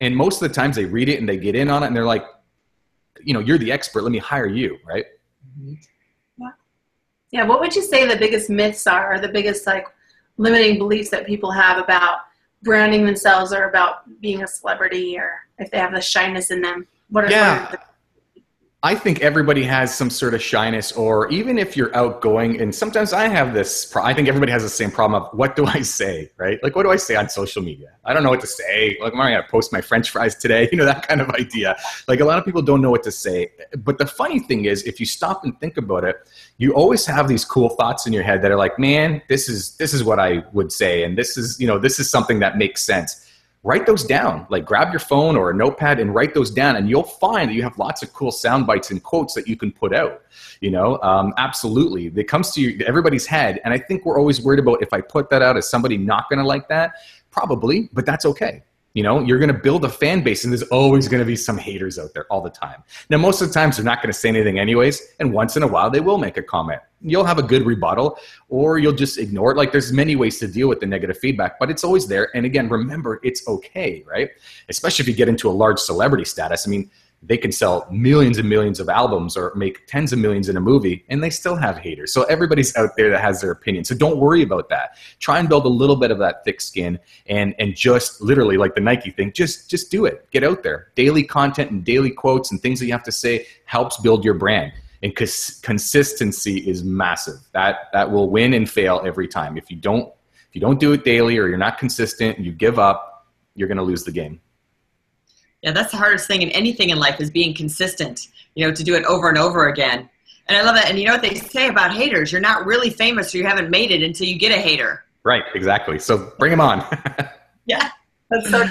And 0.00 0.16
most 0.16 0.40
of 0.40 0.48
the 0.48 0.54
times 0.54 0.76
they 0.76 0.84
read 0.84 1.08
it 1.08 1.18
and 1.18 1.28
they 1.28 1.36
get 1.36 1.56
in 1.56 1.68
on 1.68 1.82
it 1.82 1.86
and 1.88 1.96
they're 1.96 2.06
like, 2.06 2.24
you 3.20 3.34
know, 3.34 3.40
you're 3.40 3.58
the 3.58 3.72
expert. 3.72 4.02
Let 4.02 4.12
me 4.12 4.18
hire 4.18 4.46
you, 4.46 4.78
right? 4.86 5.04
Mm-hmm. 5.60 5.74
Yeah, 7.30 7.44
what 7.44 7.60
would 7.60 7.74
you 7.74 7.82
say 7.82 8.06
the 8.06 8.16
biggest 8.16 8.48
myths 8.48 8.86
are, 8.86 9.14
or 9.14 9.18
the 9.18 9.28
biggest 9.28 9.66
like 9.66 9.86
limiting 10.36 10.78
beliefs 10.78 11.10
that 11.10 11.26
people 11.26 11.50
have 11.50 11.78
about 11.78 12.20
branding 12.62 13.04
themselves 13.04 13.52
or 13.52 13.68
about 13.68 14.20
being 14.20 14.42
a 14.42 14.46
celebrity, 14.46 15.18
or 15.18 15.30
if 15.58 15.70
they 15.70 15.78
have 15.78 15.92
the 15.92 16.00
shyness 16.00 16.50
in 16.50 16.60
them? 16.62 16.86
What 17.10 17.24
are, 17.24 17.30
yeah. 17.30 17.70
What 17.70 17.74
are 17.74 17.87
I 18.84 18.94
think 18.94 19.22
everybody 19.22 19.64
has 19.64 19.92
some 19.92 20.08
sort 20.08 20.34
of 20.34 20.42
shyness, 20.42 20.92
or 20.92 21.28
even 21.32 21.58
if 21.58 21.76
you're 21.76 21.94
outgoing, 21.96 22.60
and 22.60 22.72
sometimes 22.72 23.12
I 23.12 23.26
have 23.26 23.52
this. 23.52 23.92
I 23.96 24.14
think 24.14 24.28
everybody 24.28 24.52
has 24.52 24.62
the 24.62 24.68
same 24.68 24.92
problem 24.92 25.20
of 25.20 25.36
what 25.36 25.56
do 25.56 25.66
I 25.66 25.82
say, 25.82 26.30
right? 26.36 26.62
Like, 26.62 26.76
what 26.76 26.84
do 26.84 26.90
I 26.92 26.96
say 26.96 27.16
on 27.16 27.28
social 27.28 27.60
media? 27.60 27.88
I 28.04 28.14
don't 28.14 28.22
know 28.22 28.30
what 28.30 28.40
to 28.42 28.46
say. 28.46 28.96
Like, 29.00 29.14
am 29.14 29.20
I 29.20 29.30
going 29.30 29.42
to 29.42 29.48
post 29.48 29.72
my 29.72 29.80
French 29.80 30.10
fries 30.10 30.36
today? 30.36 30.68
You 30.78 30.78
know, 30.78 30.84
that 30.84 31.08
kind 31.08 31.20
of 31.20 31.30
idea. 31.30 31.76
Like, 32.06 32.20
a 32.20 32.24
lot 32.24 32.38
of 32.38 32.44
people 32.44 32.62
don't 32.62 32.80
know 32.80 32.90
what 32.90 33.02
to 33.02 33.10
say. 33.10 33.50
But 33.78 33.98
the 33.98 34.06
funny 34.06 34.38
thing 34.38 34.66
is, 34.66 34.84
if 34.84 35.00
you 35.00 35.06
stop 35.06 35.42
and 35.42 35.58
think 35.58 35.76
about 35.76 36.04
it, 36.04 36.16
you 36.58 36.72
always 36.72 37.04
have 37.06 37.26
these 37.26 37.44
cool 37.44 37.70
thoughts 37.70 38.06
in 38.06 38.12
your 38.12 38.22
head 38.22 38.42
that 38.42 38.52
are 38.52 38.56
like, 38.56 38.78
man, 38.78 39.22
this 39.28 39.48
is 39.48 39.76
this 39.78 39.92
is 39.92 40.04
what 40.04 40.20
I 40.20 40.44
would 40.52 40.70
say, 40.70 41.02
and 41.02 41.18
this 41.18 41.36
is 41.36 41.58
you 41.58 41.66
know 41.66 41.78
this 41.80 41.98
is 41.98 42.08
something 42.08 42.38
that 42.40 42.58
makes 42.58 42.84
sense 42.84 43.27
write 43.62 43.86
those 43.86 44.04
down. 44.04 44.46
Like 44.50 44.64
grab 44.64 44.92
your 44.92 45.00
phone 45.00 45.36
or 45.36 45.50
a 45.50 45.54
notepad 45.54 46.00
and 46.00 46.14
write 46.14 46.34
those 46.34 46.50
down, 46.50 46.76
and 46.76 46.88
you'll 46.88 47.02
find 47.02 47.50
that 47.50 47.54
you 47.54 47.62
have 47.62 47.76
lots 47.78 48.02
of 48.02 48.12
cool 48.12 48.30
sound 48.30 48.66
bites 48.66 48.90
and 48.90 49.02
quotes 49.02 49.34
that 49.34 49.48
you 49.48 49.56
can 49.56 49.72
put 49.72 49.94
out. 49.94 50.22
You 50.60 50.70
know, 50.70 51.00
um, 51.02 51.34
absolutely, 51.36 52.06
it 52.06 52.28
comes 52.28 52.52
to 52.52 52.84
everybody's 52.84 53.26
head, 53.26 53.60
and 53.64 53.74
I 53.74 53.78
think 53.78 54.04
we're 54.04 54.18
always 54.18 54.42
worried 54.42 54.60
about 54.60 54.82
if 54.82 54.92
I 54.92 55.00
put 55.00 55.30
that 55.30 55.42
out, 55.42 55.56
is 55.56 55.68
somebody 55.68 55.96
not 55.96 56.28
going 56.28 56.38
to 56.38 56.46
like 56.46 56.68
that? 56.68 56.94
Probably, 57.30 57.88
but 57.92 58.06
that's 58.06 58.24
okay. 58.24 58.62
You 58.98 59.04
know, 59.04 59.20
you're 59.20 59.38
going 59.38 59.54
to 59.54 59.54
build 59.54 59.84
a 59.84 59.88
fan 59.88 60.24
base, 60.24 60.42
and 60.42 60.52
there's 60.52 60.64
always 60.70 61.06
going 61.06 61.20
to 61.20 61.24
be 61.24 61.36
some 61.36 61.56
haters 61.56 62.00
out 62.00 62.14
there 62.14 62.26
all 62.32 62.40
the 62.40 62.50
time. 62.50 62.82
Now, 63.10 63.18
most 63.18 63.40
of 63.40 63.46
the 63.46 63.54
times, 63.54 63.76
they're 63.76 63.84
not 63.84 64.02
going 64.02 64.12
to 64.12 64.18
say 64.18 64.28
anything 64.28 64.58
anyways, 64.58 65.00
and 65.20 65.32
once 65.32 65.56
in 65.56 65.62
a 65.62 65.68
while, 65.68 65.88
they 65.88 66.00
will 66.00 66.18
make 66.18 66.36
a 66.36 66.42
comment. 66.42 66.80
You'll 67.00 67.22
have 67.22 67.38
a 67.38 67.44
good 67.44 67.64
rebuttal, 67.64 68.18
or 68.48 68.76
you'll 68.78 68.92
just 68.92 69.16
ignore 69.16 69.52
it. 69.52 69.56
Like, 69.56 69.70
there's 69.70 69.92
many 69.92 70.16
ways 70.16 70.40
to 70.40 70.48
deal 70.48 70.66
with 70.66 70.80
the 70.80 70.86
negative 70.86 71.16
feedback, 71.16 71.60
but 71.60 71.70
it's 71.70 71.84
always 71.84 72.08
there. 72.08 72.34
And 72.34 72.44
again, 72.44 72.68
remember, 72.68 73.20
it's 73.22 73.46
okay, 73.46 74.02
right? 74.04 74.30
Especially 74.68 75.04
if 75.04 75.08
you 75.08 75.14
get 75.14 75.28
into 75.28 75.48
a 75.48 75.52
large 75.52 75.78
celebrity 75.78 76.24
status. 76.24 76.66
I 76.66 76.70
mean, 76.70 76.90
they 77.22 77.36
can 77.36 77.50
sell 77.50 77.86
millions 77.90 78.38
and 78.38 78.48
millions 78.48 78.78
of 78.78 78.88
albums 78.88 79.36
or 79.36 79.52
make 79.56 79.86
tens 79.86 80.12
of 80.12 80.18
millions 80.18 80.48
in 80.48 80.56
a 80.56 80.60
movie 80.60 81.04
and 81.08 81.22
they 81.22 81.30
still 81.30 81.56
have 81.56 81.76
haters. 81.76 82.12
So 82.12 82.22
everybody's 82.24 82.74
out 82.76 82.90
there 82.96 83.10
that 83.10 83.20
has 83.20 83.40
their 83.40 83.50
opinion. 83.50 83.84
So 83.84 83.94
don't 83.94 84.18
worry 84.18 84.42
about 84.42 84.68
that. 84.68 84.96
Try 85.18 85.38
and 85.38 85.48
build 85.48 85.64
a 85.64 85.68
little 85.68 85.96
bit 85.96 86.10
of 86.10 86.18
that 86.18 86.44
thick 86.44 86.60
skin 86.60 86.98
and 87.26 87.54
and 87.58 87.74
just 87.74 88.20
literally 88.20 88.56
like 88.56 88.74
the 88.74 88.80
nike 88.80 89.10
thing 89.10 89.32
just 89.32 89.68
just 89.68 89.90
do 89.90 90.06
it. 90.06 90.30
Get 90.30 90.44
out 90.44 90.62
there. 90.62 90.92
Daily 90.94 91.24
content 91.24 91.70
and 91.70 91.84
daily 91.84 92.10
quotes 92.10 92.52
and 92.52 92.60
things 92.62 92.78
that 92.78 92.86
you 92.86 92.92
have 92.92 93.04
to 93.04 93.12
say 93.12 93.46
helps 93.64 93.98
build 93.98 94.24
your 94.24 94.34
brand. 94.34 94.72
And 95.02 95.14
cons- 95.14 95.60
consistency 95.62 96.58
is 96.68 96.82
massive. 96.84 97.36
That 97.52 97.88
that 97.92 98.10
will 98.10 98.30
win 98.30 98.54
and 98.54 98.68
fail 98.68 99.02
every 99.04 99.28
time. 99.28 99.56
If 99.56 99.70
you 99.70 99.76
don't 99.76 100.12
if 100.48 100.54
you 100.54 100.60
don't 100.60 100.80
do 100.80 100.92
it 100.92 101.04
daily 101.04 101.36
or 101.36 101.48
you're 101.48 101.58
not 101.58 101.78
consistent 101.78 102.38
you 102.38 102.52
give 102.52 102.78
up 102.78 103.26
you're 103.54 103.68
going 103.68 103.78
to 103.78 103.84
lose 103.84 104.04
the 104.04 104.12
game 104.12 104.40
yeah, 105.62 105.72
that's 105.72 105.90
the 105.90 105.96
hardest 105.96 106.26
thing 106.26 106.42
in 106.42 106.50
anything 106.50 106.90
in 106.90 106.98
life 106.98 107.20
is 107.20 107.30
being 107.30 107.54
consistent, 107.54 108.28
you 108.54 108.66
know, 108.66 108.72
to 108.72 108.84
do 108.84 108.94
it 108.94 109.04
over 109.04 109.28
and 109.28 109.38
over 109.38 109.68
again. 109.68 110.08
And 110.48 110.56
I 110.56 110.62
love 110.62 110.76
that. 110.76 110.88
And 110.88 110.98
you 110.98 111.06
know 111.06 111.12
what 111.12 111.22
they 111.22 111.34
say 111.34 111.68
about 111.68 111.92
haters? 111.92 112.32
You're 112.32 112.40
not 112.40 112.64
really 112.64 112.90
famous 112.90 113.34
or 113.34 113.38
you 113.38 113.44
haven't 113.44 113.70
made 113.70 113.90
it 113.90 114.02
until 114.02 114.26
you 114.26 114.38
get 114.38 114.52
a 114.52 114.60
hater. 114.60 115.04
Right, 115.24 115.44
exactly. 115.54 115.98
So 115.98 116.32
bring 116.38 116.50
them 116.50 116.60
on. 116.60 116.84
yeah, 117.66 117.90
that's 118.30 118.50
so 118.50 118.64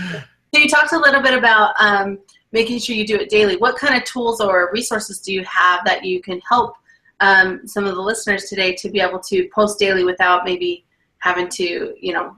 So 0.53 0.61
you 0.61 0.69
talked 0.69 0.93
a 0.93 0.97
little 0.97 1.21
bit 1.21 1.37
about 1.37 1.73
um, 1.79 2.19
making 2.51 2.79
sure 2.79 2.95
you 2.95 3.05
do 3.05 3.15
it 3.15 3.29
daily. 3.29 3.57
What 3.57 3.77
kind 3.77 3.95
of 3.95 4.03
tools 4.05 4.39
or 4.39 4.69
resources 4.71 5.19
do 5.19 5.33
you 5.33 5.43
have 5.43 5.83
that 5.85 6.05
you 6.05 6.21
can 6.21 6.39
help 6.49 6.75
um, 7.19 7.67
some 7.67 7.85
of 7.85 7.95
the 7.95 8.01
listeners 8.01 8.45
today 8.45 8.73
to 8.75 8.89
be 8.89 9.01
able 9.01 9.19
to 9.19 9.49
post 9.53 9.77
daily 9.77 10.03
without 10.03 10.45
maybe 10.45 10.85
having 11.19 11.49
to, 11.49 11.93
you 11.99 12.13
know, 12.13 12.35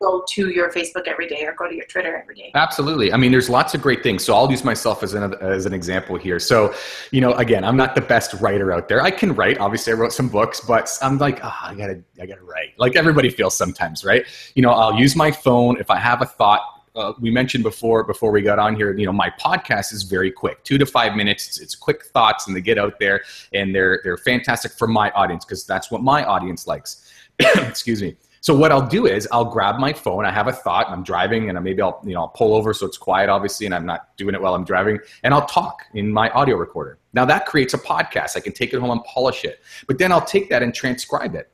go 0.00 0.24
to 0.28 0.50
your 0.50 0.70
Facebook 0.70 1.06
every 1.06 1.28
day 1.28 1.44
or 1.44 1.54
go 1.54 1.68
to 1.68 1.74
your 1.74 1.86
Twitter 1.86 2.16
every 2.16 2.34
day. 2.34 2.50
Absolutely. 2.54 3.12
I 3.12 3.16
mean, 3.16 3.32
there's 3.32 3.48
lots 3.48 3.74
of 3.74 3.82
great 3.82 4.02
things. 4.02 4.24
So 4.24 4.34
I'll 4.34 4.50
use 4.50 4.64
myself 4.64 5.02
as 5.02 5.14
an 5.14 5.34
as 5.40 5.66
an 5.66 5.72
example 5.72 6.16
here. 6.16 6.38
So, 6.38 6.74
you 7.10 7.20
know, 7.20 7.32
again, 7.34 7.64
I'm 7.64 7.76
not 7.76 7.94
the 7.94 8.00
best 8.00 8.34
writer 8.34 8.72
out 8.72 8.88
there. 8.88 9.02
I 9.02 9.10
can 9.10 9.34
write. 9.34 9.58
Obviously, 9.58 9.92
I 9.92 9.96
wrote 9.96 10.12
some 10.12 10.28
books, 10.28 10.60
but 10.60 10.90
I'm 11.02 11.18
like, 11.18 11.44
oh, 11.44 11.54
I 11.62 11.74
gotta, 11.74 12.02
I 12.20 12.26
gotta 12.26 12.42
write. 12.42 12.74
Like 12.78 12.96
everybody 12.96 13.30
feels 13.30 13.56
sometimes, 13.56 14.04
right? 14.04 14.26
You 14.54 14.62
know, 14.62 14.70
I'll 14.70 14.94
use 14.94 15.16
my 15.16 15.30
phone 15.30 15.78
if 15.78 15.90
I 15.90 15.98
have 15.98 16.22
a 16.22 16.26
thought. 16.26 16.60
Uh, 16.94 17.12
we 17.20 17.30
mentioned 17.30 17.62
before 17.62 18.04
before 18.04 18.30
we 18.30 18.40
got 18.40 18.58
on 18.58 18.74
here 18.74 18.96
you 18.96 19.04
know 19.04 19.12
my 19.12 19.30
podcast 19.38 19.92
is 19.92 20.02
very 20.02 20.30
quick 20.30 20.64
two 20.64 20.78
to 20.78 20.86
five 20.86 21.14
minutes 21.14 21.46
it's, 21.46 21.60
it's 21.60 21.74
quick 21.74 22.06
thoughts 22.06 22.46
and 22.46 22.56
they 22.56 22.60
get 22.62 22.78
out 22.78 22.98
there 22.98 23.20
and 23.52 23.74
they're 23.74 24.00
they're 24.02 24.16
fantastic 24.16 24.72
for 24.72 24.88
my 24.88 25.10
audience 25.10 25.44
because 25.44 25.66
that's 25.66 25.90
what 25.90 26.02
my 26.02 26.24
audience 26.24 26.66
likes 26.66 27.12
excuse 27.38 28.00
me 28.00 28.16
so 28.46 28.54
what 28.54 28.70
I'll 28.70 28.86
do 28.86 29.06
is 29.06 29.26
I'll 29.32 29.44
grab 29.44 29.80
my 29.80 29.92
phone. 29.92 30.24
I 30.24 30.30
have 30.30 30.46
a 30.46 30.52
thought. 30.52 30.88
I'm 30.88 31.02
driving, 31.02 31.50
and 31.50 31.60
maybe 31.64 31.82
I'll 31.82 32.00
you 32.04 32.14
know 32.14 32.20
I'll 32.20 32.28
pull 32.28 32.54
over 32.54 32.72
so 32.72 32.86
it's 32.86 32.96
quiet, 32.96 33.28
obviously, 33.28 33.66
and 33.66 33.74
I'm 33.74 33.84
not 33.84 34.16
doing 34.16 34.36
it 34.36 34.40
while 34.40 34.54
I'm 34.54 34.64
driving. 34.64 35.00
And 35.24 35.34
I'll 35.34 35.46
talk 35.46 35.82
in 35.94 36.12
my 36.12 36.30
audio 36.30 36.54
recorder. 36.54 37.00
Now 37.12 37.24
that 37.24 37.46
creates 37.46 37.74
a 37.74 37.78
podcast. 37.78 38.36
I 38.36 38.40
can 38.40 38.52
take 38.52 38.72
it 38.72 38.78
home 38.78 38.92
and 38.92 39.02
polish 39.02 39.44
it. 39.44 39.64
But 39.88 39.98
then 39.98 40.12
I'll 40.12 40.24
take 40.24 40.48
that 40.50 40.62
and 40.62 40.72
transcribe 40.72 41.34
it. 41.34 41.50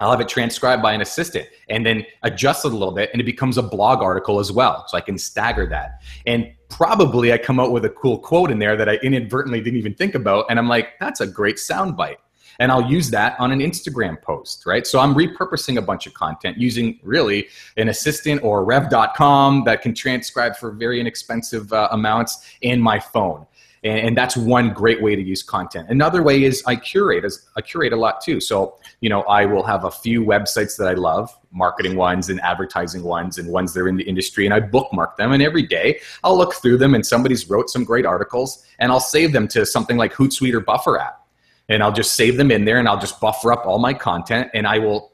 I'll 0.00 0.10
have 0.10 0.20
it 0.20 0.28
transcribed 0.28 0.82
by 0.82 0.92
an 0.92 1.02
assistant 1.02 1.46
and 1.68 1.86
then 1.86 2.04
adjust 2.24 2.64
it 2.64 2.72
a 2.72 2.76
little 2.76 2.92
bit, 2.92 3.10
and 3.12 3.20
it 3.20 3.24
becomes 3.24 3.56
a 3.56 3.62
blog 3.62 4.02
article 4.02 4.40
as 4.40 4.50
well. 4.50 4.86
So 4.88 4.96
I 4.98 5.00
can 5.00 5.16
stagger 5.16 5.68
that. 5.68 6.02
And 6.26 6.52
probably 6.68 7.32
I 7.32 7.38
come 7.38 7.60
out 7.60 7.70
with 7.70 7.84
a 7.84 7.90
cool 7.90 8.18
quote 8.18 8.50
in 8.50 8.58
there 8.58 8.76
that 8.76 8.88
I 8.88 8.96
inadvertently 9.04 9.60
didn't 9.60 9.78
even 9.78 9.94
think 9.94 10.16
about, 10.16 10.46
and 10.50 10.58
I'm 10.58 10.68
like, 10.68 10.98
that's 10.98 11.20
a 11.20 11.28
great 11.28 11.58
soundbite 11.58 12.16
and 12.58 12.72
I'll 12.72 12.90
use 12.90 13.10
that 13.10 13.38
on 13.38 13.52
an 13.52 13.60
Instagram 13.60 14.20
post, 14.20 14.66
right? 14.66 14.86
So 14.86 14.98
I'm 14.98 15.14
repurposing 15.14 15.78
a 15.78 15.82
bunch 15.82 16.06
of 16.06 16.14
content 16.14 16.58
using 16.58 16.98
really 17.02 17.48
an 17.76 17.88
assistant 17.88 18.42
or 18.42 18.64
rev.com 18.64 19.64
that 19.64 19.82
can 19.82 19.94
transcribe 19.94 20.56
for 20.56 20.72
very 20.72 21.00
inexpensive 21.00 21.72
uh, 21.72 21.88
amounts 21.90 22.46
in 22.60 22.80
my 22.80 22.98
phone. 22.98 23.46
And, 23.84 24.08
and, 24.08 24.16
that's 24.16 24.36
one 24.36 24.72
great 24.72 25.02
way 25.02 25.14
to 25.14 25.22
use 25.22 25.42
content. 25.42 25.90
Another 25.90 26.22
way 26.22 26.44
is 26.44 26.62
I 26.66 26.76
curate. 26.76 27.24
As 27.24 27.46
I 27.56 27.60
curate 27.60 27.92
a 27.92 27.96
lot 27.96 28.20
too. 28.20 28.40
So 28.40 28.78
you 29.00 29.10
know, 29.10 29.20
I 29.22 29.44
will 29.44 29.62
have 29.62 29.84
a 29.84 29.90
few 29.90 30.24
websites 30.24 30.76
that 30.78 30.88
I 30.88 30.94
love, 30.94 31.30
marketing 31.52 31.94
ones 31.94 32.30
and 32.30 32.40
advertising 32.40 33.02
ones, 33.02 33.38
and 33.38 33.48
ones 33.50 33.74
that 33.74 33.80
are 33.80 33.88
in 33.88 33.96
the 33.96 34.04
industry, 34.04 34.46
and 34.46 34.54
I 34.54 34.60
bookmark 34.60 35.18
them. 35.18 35.32
And 35.32 35.42
every 35.42 35.62
day 35.62 36.00
I'll 36.24 36.36
look 36.36 36.54
through 36.54 36.78
them, 36.78 36.94
and 36.94 37.06
somebody's 37.06 37.48
wrote 37.50 37.68
some 37.68 37.84
great 37.84 38.06
articles, 38.06 38.64
and 38.78 38.90
I'll 38.90 38.98
save 38.98 39.32
them 39.32 39.46
to 39.48 39.66
something 39.66 39.98
like 39.98 40.14
Hootsuite 40.14 40.54
or 40.54 40.60
Buffer 40.60 40.98
app 40.98 41.25
and 41.68 41.82
I'll 41.82 41.92
just 41.92 42.14
save 42.14 42.36
them 42.36 42.50
in 42.50 42.64
there 42.64 42.78
and 42.78 42.88
I'll 42.88 43.00
just 43.00 43.20
buffer 43.20 43.52
up 43.52 43.66
all 43.66 43.78
my 43.78 43.92
content 43.94 44.50
and 44.54 44.66
I 44.66 44.78
will 44.78 45.12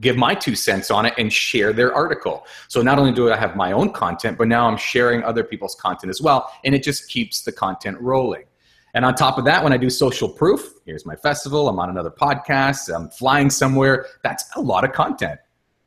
give 0.00 0.16
my 0.16 0.34
two 0.34 0.56
cents 0.56 0.90
on 0.90 1.06
it 1.06 1.14
and 1.18 1.32
share 1.32 1.72
their 1.72 1.94
article. 1.94 2.46
So 2.68 2.82
not 2.82 2.98
only 2.98 3.12
do 3.12 3.32
I 3.32 3.36
have 3.36 3.54
my 3.56 3.72
own 3.72 3.92
content, 3.92 4.36
but 4.38 4.48
now 4.48 4.66
I'm 4.66 4.76
sharing 4.76 5.22
other 5.22 5.44
people's 5.44 5.74
content 5.76 6.10
as 6.10 6.20
well. 6.20 6.50
And 6.64 6.74
it 6.74 6.82
just 6.82 7.08
keeps 7.08 7.42
the 7.42 7.52
content 7.52 8.00
rolling. 8.00 8.44
And 8.94 9.04
on 9.04 9.14
top 9.14 9.38
of 9.38 9.44
that, 9.44 9.62
when 9.62 9.72
I 9.72 9.76
do 9.76 9.90
social 9.90 10.28
proof, 10.28 10.74
here's 10.84 11.04
my 11.04 11.16
festival, 11.16 11.68
I'm 11.68 11.78
on 11.80 11.90
another 11.90 12.10
podcast, 12.10 12.94
I'm 12.94 13.08
flying 13.10 13.50
somewhere, 13.50 14.06
that's 14.22 14.44
a 14.56 14.60
lot 14.60 14.84
of 14.84 14.92
content. 14.92 15.40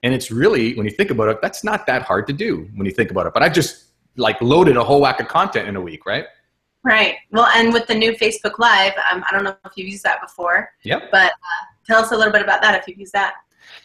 And 0.04 0.14
it's 0.14 0.30
really, 0.30 0.76
when 0.76 0.86
you 0.86 0.92
think 0.92 1.10
about 1.10 1.30
it, 1.30 1.42
that's 1.42 1.64
not 1.64 1.86
that 1.88 2.02
hard 2.02 2.28
to 2.28 2.34
do 2.34 2.70
when 2.76 2.86
you 2.86 2.92
think 2.92 3.10
about 3.12 3.26
it. 3.26 3.34
But 3.34 3.44
I 3.44 3.50
just 3.50 3.86
like 4.18 4.42
loaded 4.42 4.78
a 4.78 4.84
whole 4.84 5.02
whack 5.02 5.20
of 5.20 5.28
content 5.28 5.68
in 5.68 5.76
a 5.76 5.82
week, 5.82 6.06
right? 6.06 6.26
Right. 6.88 7.16
Well, 7.32 7.48
and 7.48 7.74
with 7.74 7.86
the 7.88 7.96
new 7.96 8.14
Facebook 8.14 8.60
Live, 8.60 8.94
um, 9.12 9.22
I 9.30 9.34
don't 9.34 9.44
know 9.44 9.54
if 9.66 9.74
you've 9.76 9.90
used 9.90 10.04
that 10.04 10.22
before. 10.22 10.70
Yep. 10.84 11.10
But 11.12 11.34
uh, 11.34 11.66
tell 11.86 12.02
us 12.02 12.14
a 12.14 12.16
little 12.16 12.32
bit 12.32 12.42
about 12.42 12.62
that 12.62 12.80
if 12.80 12.88
you've 12.88 12.98
used 12.98 13.12
that. 13.12 13.34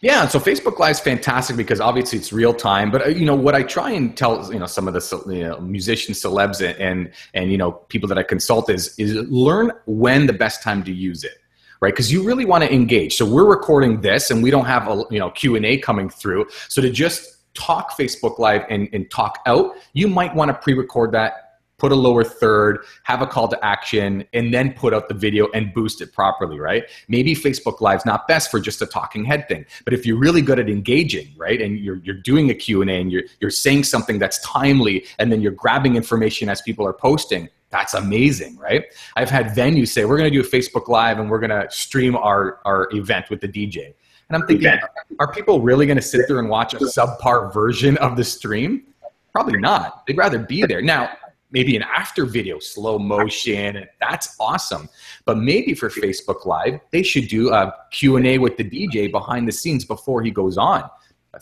Yeah, 0.02 0.28
so 0.28 0.38
Facebook 0.38 0.78
Live 0.78 0.92
is 0.92 1.00
fantastic 1.00 1.56
because 1.56 1.80
obviously 1.80 2.20
it's 2.20 2.32
real 2.32 2.54
time. 2.54 2.92
But 2.92 3.06
uh, 3.06 3.08
you 3.08 3.24
know 3.24 3.34
what 3.34 3.56
I 3.56 3.64
try 3.64 3.90
and 3.90 4.16
tell 4.16 4.52
you 4.52 4.60
know 4.60 4.66
some 4.66 4.86
of 4.86 4.94
the 4.94 5.22
you 5.26 5.42
know, 5.42 5.60
musicians, 5.60 6.22
celebs, 6.22 6.62
and 6.78 7.10
and 7.34 7.50
you 7.50 7.58
know 7.58 7.72
people 7.72 8.08
that 8.08 8.18
I 8.18 8.22
consult 8.22 8.70
is 8.70 8.96
is 9.00 9.14
learn 9.28 9.72
when 9.86 10.26
the 10.26 10.32
best 10.32 10.62
time 10.62 10.84
to 10.84 10.92
use 10.92 11.24
it 11.24 11.38
right 11.80 11.92
because 11.92 12.12
you 12.12 12.22
really 12.22 12.44
want 12.44 12.62
to 12.62 12.72
engage 12.72 13.16
so 13.16 13.26
we're 13.26 13.44
recording 13.44 14.00
this 14.00 14.30
and 14.30 14.40
we 14.42 14.52
don't 14.52 14.66
have 14.66 14.86
a 14.86 15.04
you 15.10 15.18
know 15.18 15.30
q&a 15.30 15.76
coming 15.78 16.08
through 16.08 16.46
so 16.68 16.80
to 16.80 16.88
just 16.88 17.38
talk 17.54 17.98
facebook 17.98 18.38
live 18.38 18.62
and, 18.70 18.88
and 18.92 19.10
talk 19.10 19.40
out 19.46 19.74
you 19.92 20.06
might 20.06 20.32
want 20.34 20.48
to 20.48 20.54
pre-record 20.54 21.10
that 21.10 21.51
put 21.82 21.90
a 21.90 21.96
lower 21.96 22.22
third, 22.22 22.78
have 23.02 23.22
a 23.22 23.26
call 23.26 23.48
to 23.48 23.64
action, 23.64 24.24
and 24.34 24.54
then 24.54 24.72
put 24.72 24.94
out 24.94 25.08
the 25.08 25.14
video 25.14 25.48
and 25.52 25.74
boost 25.74 26.00
it 26.00 26.12
properly, 26.12 26.60
right? 26.60 26.84
Maybe 27.08 27.34
Facebook 27.34 27.80
Live's 27.80 28.06
not 28.06 28.28
best 28.28 28.52
for 28.52 28.60
just 28.60 28.80
a 28.82 28.86
talking 28.86 29.24
head 29.24 29.48
thing, 29.48 29.66
but 29.84 29.92
if 29.92 30.06
you're 30.06 30.16
really 30.16 30.42
good 30.42 30.60
at 30.60 30.70
engaging, 30.70 31.34
right, 31.36 31.60
and 31.60 31.80
you're, 31.80 31.96
you're 32.04 32.14
doing 32.14 32.50
a 32.50 32.54
Q&A 32.54 32.86
and 32.86 33.10
you're, 33.10 33.24
you're 33.40 33.50
saying 33.50 33.82
something 33.82 34.20
that's 34.20 34.38
timely, 34.42 35.04
and 35.18 35.32
then 35.32 35.40
you're 35.42 35.50
grabbing 35.50 35.96
information 35.96 36.48
as 36.48 36.62
people 36.62 36.86
are 36.86 36.92
posting, 36.92 37.48
that's 37.70 37.94
amazing, 37.94 38.56
right? 38.58 38.84
I've 39.16 39.30
had 39.30 39.46
venues 39.46 39.88
say, 39.88 40.04
we're 40.04 40.18
going 40.18 40.32
to 40.32 40.42
do 40.42 40.46
a 40.46 40.48
Facebook 40.48 40.86
Live 40.86 41.18
and 41.18 41.28
we're 41.28 41.40
going 41.40 41.50
to 41.50 41.66
stream 41.68 42.14
our, 42.14 42.60
our 42.64 42.88
event 42.92 43.28
with 43.28 43.40
the 43.40 43.48
DJ. 43.48 43.92
And 44.28 44.40
I'm 44.40 44.46
thinking, 44.46 44.78
are 45.18 45.32
people 45.32 45.60
really 45.60 45.86
going 45.86 45.96
to 45.96 46.02
sit 46.02 46.28
there 46.28 46.38
and 46.38 46.48
watch 46.48 46.74
a 46.74 46.78
subpar 46.78 47.52
version 47.52 47.96
of 47.96 48.16
the 48.16 48.22
stream? 48.22 48.84
Probably 49.32 49.58
not. 49.58 50.06
They'd 50.06 50.16
rather 50.16 50.38
be 50.38 50.64
there. 50.64 50.82
Now, 50.82 51.10
maybe 51.52 51.76
an 51.76 51.82
after 51.82 52.24
video 52.24 52.58
slow 52.58 52.98
motion 52.98 53.86
that's 54.00 54.34
awesome. 54.40 54.88
But 55.24 55.38
maybe 55.38 55.74
for 55.74 55.88
facebook 55.88 56.46
live 56.46 56.80
they 56.90 57.02
should 57.02 57.28
do 57.28 57.52
a 57.52 57.72
q&a 57.92 58.38
with 58.38 58.56
the 58.56 58.64
dj 58.64 59.10
behind 59.10 59.46
the 59.46 59.52
scenes 59.52 59.84
before 59.84 60.22
he 60.22 60.30
goes 60.30 60.58
on. 60.58 60.88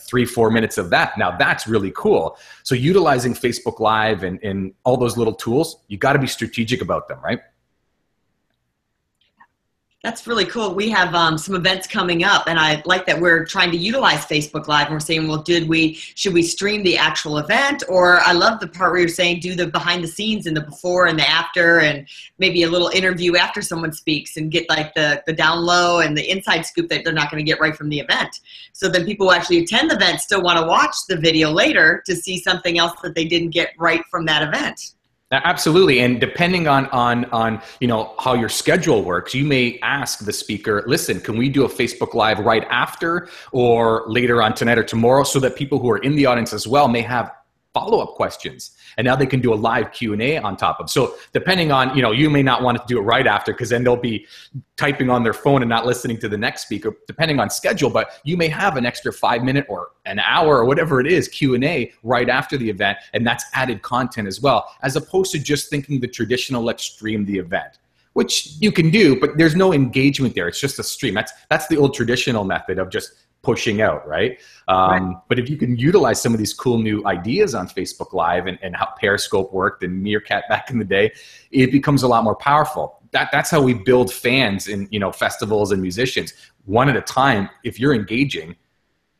Three 0.01 0.25
four 0.25 0.49
minutes 0.51 0.77
of 0.77 0.89
that. 0.91 1.17
Now 1.17 1.35
that's 1.37 1.67
really 1.67 1.91
cool. 1.95 2.37
So 2.63 2.75
utilizing 2.75 3.33
facebook 3.33 3.79
live 3.79 4.23
and, 4.23 4.39
and 4.43 4.73
all 4.83 4.97
those 4.97 5.17
little 5.17 5.33
tools 5.33 5.77
you 5.87 5.97
got 5.97 6.13
to 6.13 6.19
be 6.19 6.27
strategic 6.27 6.81
about 6.81 7.07
them 7.07 7.19
right 7.23 7.39
that's 10.03 10.25
really 10.25 10.45
cool. 10.45 10.73
We 10.73 10.89
have 10.89 11.13
um, 11.13 11.37
some 11.37 11.53
events 11.53 11.85
coming 11.85 12.23
up, 12.23 12.47
and 12.47 12.57
I 12.57 12.81
like 12.85 13.05
that 13.05 13.21
we're 13.21 13.45
trying 13.45 13.69
to 13.69 13.77
utilize 13.77 14.25
Facebook 14.25 14.67
Live. 14.67 14.87
And 14.87 14.95
we're 14.95 14.99
saying, 14.99 15.27
well, 15.27 15.43
did 15.43 15.69
we 15.69 15.93
should 15.93 16.33
we 16.33 16.41
stream 16.41 16.81
the 16.81 16.97
actual 16.97 17.37
event, 17.37 17.83
or 17.87 18.19
I 18.21 18.31
love 18.31 18.59
the 18.59 18.67
part 18.67 18.91
where 18.91 19.01
you're 19.01 19.09
saying 19.09 19.41
do 19.41 19.53
the 19.53 19.67
behind 19.67 20.03
the 20.03 20.07
scenes 20.07 20.47
and 20.47 20.57
the 20.57 20.61
before 20.61 21.05
and 21.05 21.19
the 21.19 21.29
after, 21.29 21.81
and 21.81 22.07
maybe 22.39 22.63
a 22.63 22.69
little 22.69 22.87
interview 22.87 23.35
after 23.35 23.61
someone 23.61 23.93
speaks, 23.93 24.37
and 24.37 24.49
get 24.49 24.67
like 24.69 24.91
the 24.95 25.21
the 25.27 25.33
down 25.33 25.63
low 25.63 25.99
and 25.99 26.17
the 26.17 26.31
inside 26.31 26.65
scoop 26.65 26.89
that 26.89 27.03
they're 27.03 27.13
not 27.13 27.29
going 27.29 27.43
to 27.43 27.49
get 27.49 27.59
right 27.59 27.75
from 27.75 27.89
the 27.89 27.99
event. 27.99 28.39
So 28.73 28.89
then 28.89 29.05
people 29.05 29.27
who 29.27 29.35
actually 29.35 29.59
attend 29.59 29.91
the 29.91 29.95
event 29.97 30.21
still 30.21 30.41
want 30.41 30.57
to 30.57 30.65
watch 30.65 30.95
the 31.09 31.17
video 31.17 31.51
later 31.51 32.01
to 32.07 32.15
see 32.15 32.39
something 32.39 32.79
else 32.79 32.99
that 33.03 33.13
they 33.13 33.25
didn't 33.25 33.51
get 33.51 33.69
right 33.77 34.01
from 34.09 34.25
that 34.25 34.41
event. 34.41 34.95
Absolutely, 35.31 35.99
and 35.99 36.19
depending 36.19 36.67
on 36.67 36.87
on 36.87 37.23
on 37.25 37.61
you 37.79 37.87
know 37.87 38.13
how 38.19 38.33
your 38.33 38.49
schedule 38.49 39.01
works, 39.01 39.33
you 39.33 39.45
may 39.45 39.79
ask 39.81 40.25
the 40.25 40.33
speaker, 40.33 40.83
"Listen, 40.87 41.21
can 41.21 41.37
we 41.37 41.47
do 41.47 41.63
a 41.63 41.69
Facebook 41.69 42.13
Live 42.13 42.39
right 42.39 42.65
after, 42.69 43.29
or 43.53 44.03
later 44.07 44.41
on 44.41 44.53
tonight 44.53 44.77
or 44.77 44.83
tomorrow, 44.83 45.23
so 45.23 45.39
that 45.39 45.55
people 45.55 45.79
who 45.79 45.89
are 45.89 45.99
in 45.99 46.17
the 46.17 46.25
audience 46.25 46.51
as 46.51 46.67
well 46.67 46.89
may 46.89 47.01
have 47.01 47.31
follow-up 47.73 48.15
questions 48.15 48.71
and 48.97 49.05
now 49.05 49.15
they 49.15 49.25
can 49.25 49.41
do 49.41 49.53
a 49.53 49.55
live 49.55 49.91
q&a 49.91 50.37
on 50.37 50.57
top 50.57 50.79
of. 50.79 50.89
So 50.89 51.15
depending 51.33 51.71
on 51.71 51.95
you 51.95 52.01
know 52.01 52.11
you 52.11 52.29
may 52.29 52.43
not 52.43 52.61
want 52.61 52.77
to 52.77 52.83
do 52.87 52.97
it 52.97 53.01
right 53.01 53.27
after 53.27 53.53
because 53.53 53.69
then 53.69 53.83
they'll 53.83 53.95
be 53.95 54.25
typing 54.77 55.09
on 55.09 55.23
their 55.23 55.33
phone 55.33 55.61
and 55.61 55.69
not 55.69 55.85
listening 55.85 56.17
to 56.19 56.29
the 56.29 56.37
next 56.37 56.63
speaker 56.63 56.95
depending 57.07 57.39
on 57.39 57.49
schedule 57.49 57.89
but 57.89 58.19
you 58.23 58.35
may 58.35 58.47
have 58.47 58.77
an 58.77 58.85
extra 58.85 59.11
five 59.13 59.43
minute 59.43 59.65
or 59.69 59.89
an 60.05 60.19
hour 60.19 60.57
or 60.57 60.65
whatever 60.65 60.99
it 60.99 61.07
is 61.07 61.27
q&a 61.27 61.91
right 62.03 62.29
after 62.29 62.57
the 62.57 62.69
event 62.69 62.97
and 63.13 63.25
that's 63.25 63.45
added 63.53 63.81
content 63.81 64.27
as 64.27 64.41
well 64.41 64.71
as 64.81 64.95
opposed 64.95 65.31
to 65.31 65.39
just 65.39 65.69
thinking 65.69 65.99
the 65.99 66.07
traditional 66.07 66.63
let's 66.63 66.83
stream 66.83 67.25
the 67.25 67.37
event 67.37 67.77
which 68.13 68.53
you 68.59 68.71
can 68.71 68.89
do 68.89 69.19
but 69.19 69.37
there's 69.37 69.55
no 69.55 69.73
engagement 69.73 70.35
there. 70.35 70.47
It's 70.47 70.59
just 70.59 70.79
a 70.79 70.83
stream. 70.83 71.13
That's 71.13 71.31
that's 71.49 71.67
the 71.67 71.77
old 71.77 71.93
traditional 71.93 72.43
method 72.43 72.79
of 72.79 72.89
just 72.89 73.13
pushing 73.43 73.81
out, 73.81 74.07
right? 74.07 74.39
Um, 74.67 74.89
right? 74.89 75.15
But 75.27 75.39
if 75.39 75.49
you 75.49 75.57
can 75.57 75.75
utilize 75.75 76.21
some 76.21 76.33
of 76.33 76.39
these 76.39 76.53
cool 76.53 76.77
new 76.77 77.05
ideas 77.05 77.55
on 77.55 77.67
Facebook 77.67 78.13
Live 78.13 78.47
and, 78.47 78.59
and 78.61 78.75
how 78.75 78.89
Periscope 78.99 79.51
worked 79.53 79.83
and 79.83 80.01
Meerkat 80.01 80.43
back 80.49 80.69
in 80.69 80.79
the 80.79 80.85
day, 80.85 81.11
it 81.51 81.71
becomes 81.71 82.03
a 82.03 82.07
lot 82.07 82.23
more 82.23 82.35
powerful. 82.35 82.99
That, 83.11 83.29
that's 83.31 83.49
how 83.49 83.61
we 83.61 83.73
build 83.73 84.13
fans 84.13 84.67
in 84.67 84.87
you 84.91 84.99
know 84.99 85.11
festivals 85.11 85.71
and 85.71 85.81
musicians 85.81 86.33
one 86.65 86.87
at 86.87 86.95
a 86.95 87.01
time. 87.01 87.49
If 87.63 87.79
you're 87.79 87.93
engaging, 87.93 88.55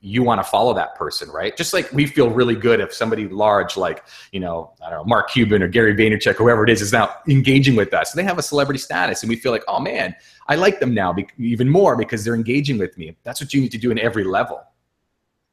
you 0.04 0.24
want 0.24 0.40
to 0.40 0.44
follow 0.44 0.74
that 0.74 0.96
person, 0.96 1.30
right? 1.30 1.56
Just 1.56 1.74
like 1.74 1.92
we 1.94 2.08
feel 2.08 2.30
really 2.30 2.56
good 2.56 2.80
if 2.80 2.92
somebody 2.92 3.28
large, 3.28 3.78
like, 3.78 4.04
you 4.32 4.40
know, 4.40 4.74
I 4.84 4.90
don't 4.90 5.00
know, 5.00 5.06
Mark 5.06 5.30
Cuban 5.30 5.62
or 5.62 5.68
Gary 5.68 5.96
Vaynerchuk, 5.96 6.36
whoever 6.36 6.64
it 6.64 6.72
is, 6.72 6.82
is 6.82 6.92
now 6.92 7.16
engaging 7.30 7.76
with 7.76 7.94
us. 7.94 8.12
They 8.12 8.24
have 8.24 8.40
a 8.40 8.44
celebrity 8.44 8.80
status 8.80 9.22
and 9.22 9.30
we 9.30 9.36
feel 9.36 9.52
like, 9.52 9.64
oh 9.68 9.80
man, 9.80 10.16
I 10.48 10.56
like 10.56 10.80
them 10.80 10.96
now 10.96 11.14
be- 11.14 11.28
even 11.38 11.70
more 11.70 11.96
because 11.96 12.26
they're 12.26 12.36
engaging 12.36 12.80
with 12.80 12.98
me. 12.98 13.16
That's 13.24 13.40
what 13.40 13.54
you 13.54 13.62
need 13.62 13.72
to 13.72 13.78
do 13.78 13.92
in 13.92 14.00
every 14.00 14.24
level. 14.24 14.64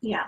Yeah, 0.00 0.26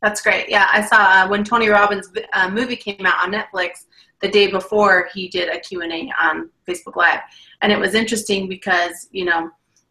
that's 0.00 0.22
great. 0.22 0.48
Yeah, 0.48 0.66
I 0.72 0.86
saw 0.86 0.96
uh, 0.96 1.28
when 1.28 1.44
Tony 1.44 1.68
Robbins' 1.68 2.10
uh, 2.32 2.48
movie 2.48 2.76
came 2.76 3.04
out 3.04 3.22
on 3.22 3.32
Netflix 3.32 3.84
the 4.20 4.28
day 4.28 4.50
before 4.50 5.08
he 5.12 5.28
did 5.28 5.48
a 5.48 5.60
Q&A 5.60 6.10
on 6.20 6.48
Facebook 6.66 6.96
Live. 6.96 7.20
And 7.60 7.72
it 7.72 7.78
was 7.78 7.94
interesting 7.94 8.48
because, 8.48 9.08
you 9.12 9.24
know, 9.24 9.50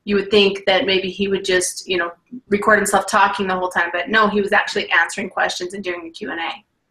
you 0.09 0.15
would 0.15 0.31
think 0.31 0.65
that 0.65 0.87
maybe 0.87 1.07
he 1.07 1.27
would 1.27 1.45
just 1.45 1.87
you 1.87 1.95
know 1.95 2.11
record 2.47 2.77
himself 2.77 3.05
talking 3.05 3.47
the 3.47 3.55
whole 3.55 3.69
time 3.69 3.89
but 3.93 4.09
no 4.09 4.27
he 4.27 4.41
was 4.41 4.51
actually 4.51 4.89
answering 4.91 5.29
questions 5.29 5.75
and 5.75 5.83
doing 5.83 6.03
the 6.03 6.09
q&a 6.09 6.35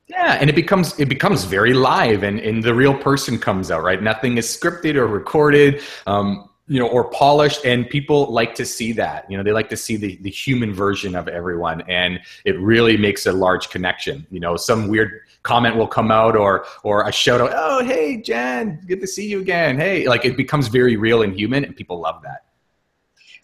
yeah 0.07 0.39
and 0.41 0.49
it 0.49 0.55
becomes 0.55 0.99
it 1.01 1.09
becomes 1.09 1.43
very 1.43 1.75
live 1.75 2.23
and, 2.23 2.39
and 2.39 2.63
the 2.63 2.73
real 2.73 2.97
person 2.97 3.37
comes 3.37 3.71
out 3.73 3.83
right? 3.83 4.03
Nothing 4.03 4.39
is 4.39 4.47
scripted 4.47 4.95
or 4.95 5.09
recorded 5.09 5.83
um, 6.07 6.49
you 6.69 6.79
know 6.79 6.89
or 6.89 7.11
polished 7.11 7.65
and 7.65 7.91
people 7.91 8.31
like 8.31 8.55
to 8.55 8.65
see 8.65 8.93
that 8.93 9.29
you 9.29 9.37
know 9.37 9.43
they 9.43 9.53
like 9.53 9.69
to 9.71 9.77
see 9.77 9.97
the, 9.97 10.17
the 10.23 10.31
human 10.31 10.73
version 10.73 11.17
of 11.17 11.27
everyone 11.27 11.81
and 11.89 12.21
it 12.45 12.59
really 12.61 12.97
makes 12.97 13.27
a 13.27 13.33
large 13.33 13.69
connection 13.69 14.25
you 14.31 14.39
know? 14.39 14.57
Some 14.57 14.87
weird 14.87 15.23
comment 15.43 15.77
will 15.77 15.89
come 15.89 16.13
out 16.13 16.37
or 16.37 16.67
or 16.85 17.09
a 17.09 17.13
shout 17.13 17.41
out 17.41 17.51
oh 17.53 17.85
hey 17.85 18.23
jenn 18.23 18.81
good 18.87 19.01
to 19.01 19.09
see 19.09 19.27
you 19.27 19.41
again. 19.41 19.77
Hey 19.77 20.07
like 20.07 20.25
it 20.25 20.37
becomes 20.37 20.69
very 20.69 20.97
real 20.97 21.23
and 21.23 21.35
human 21.35 21.65
and 21.65 21.75
people 21.75 22.01
love 22.01 22.23
that 22.23 22.45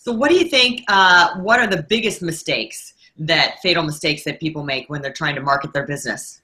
so, 0.05 0.13
what 0.13 0.29
do 0.29 0.37
you 0.37 0.45
think? 0.45 0.85
Uh, 0.89 1.39
what 1.39 1.59
are 1.59 1.67
the 1.67 1.83
biggest 1.83 2.21
mistakes 2.21 2.93
that 3.17 3.57
fatal 3.63 3.83
mistakes 3.83 4.23
that 4.25 4.39
people 4.39 4.63
make 4.63 4.91
when 4.91 5.01
they're 5.01 5.15
trying 5.15 5.35
to 5.35 5.41
market 5.41 5.73
their 5.73 5.87
business? 5.87 6.43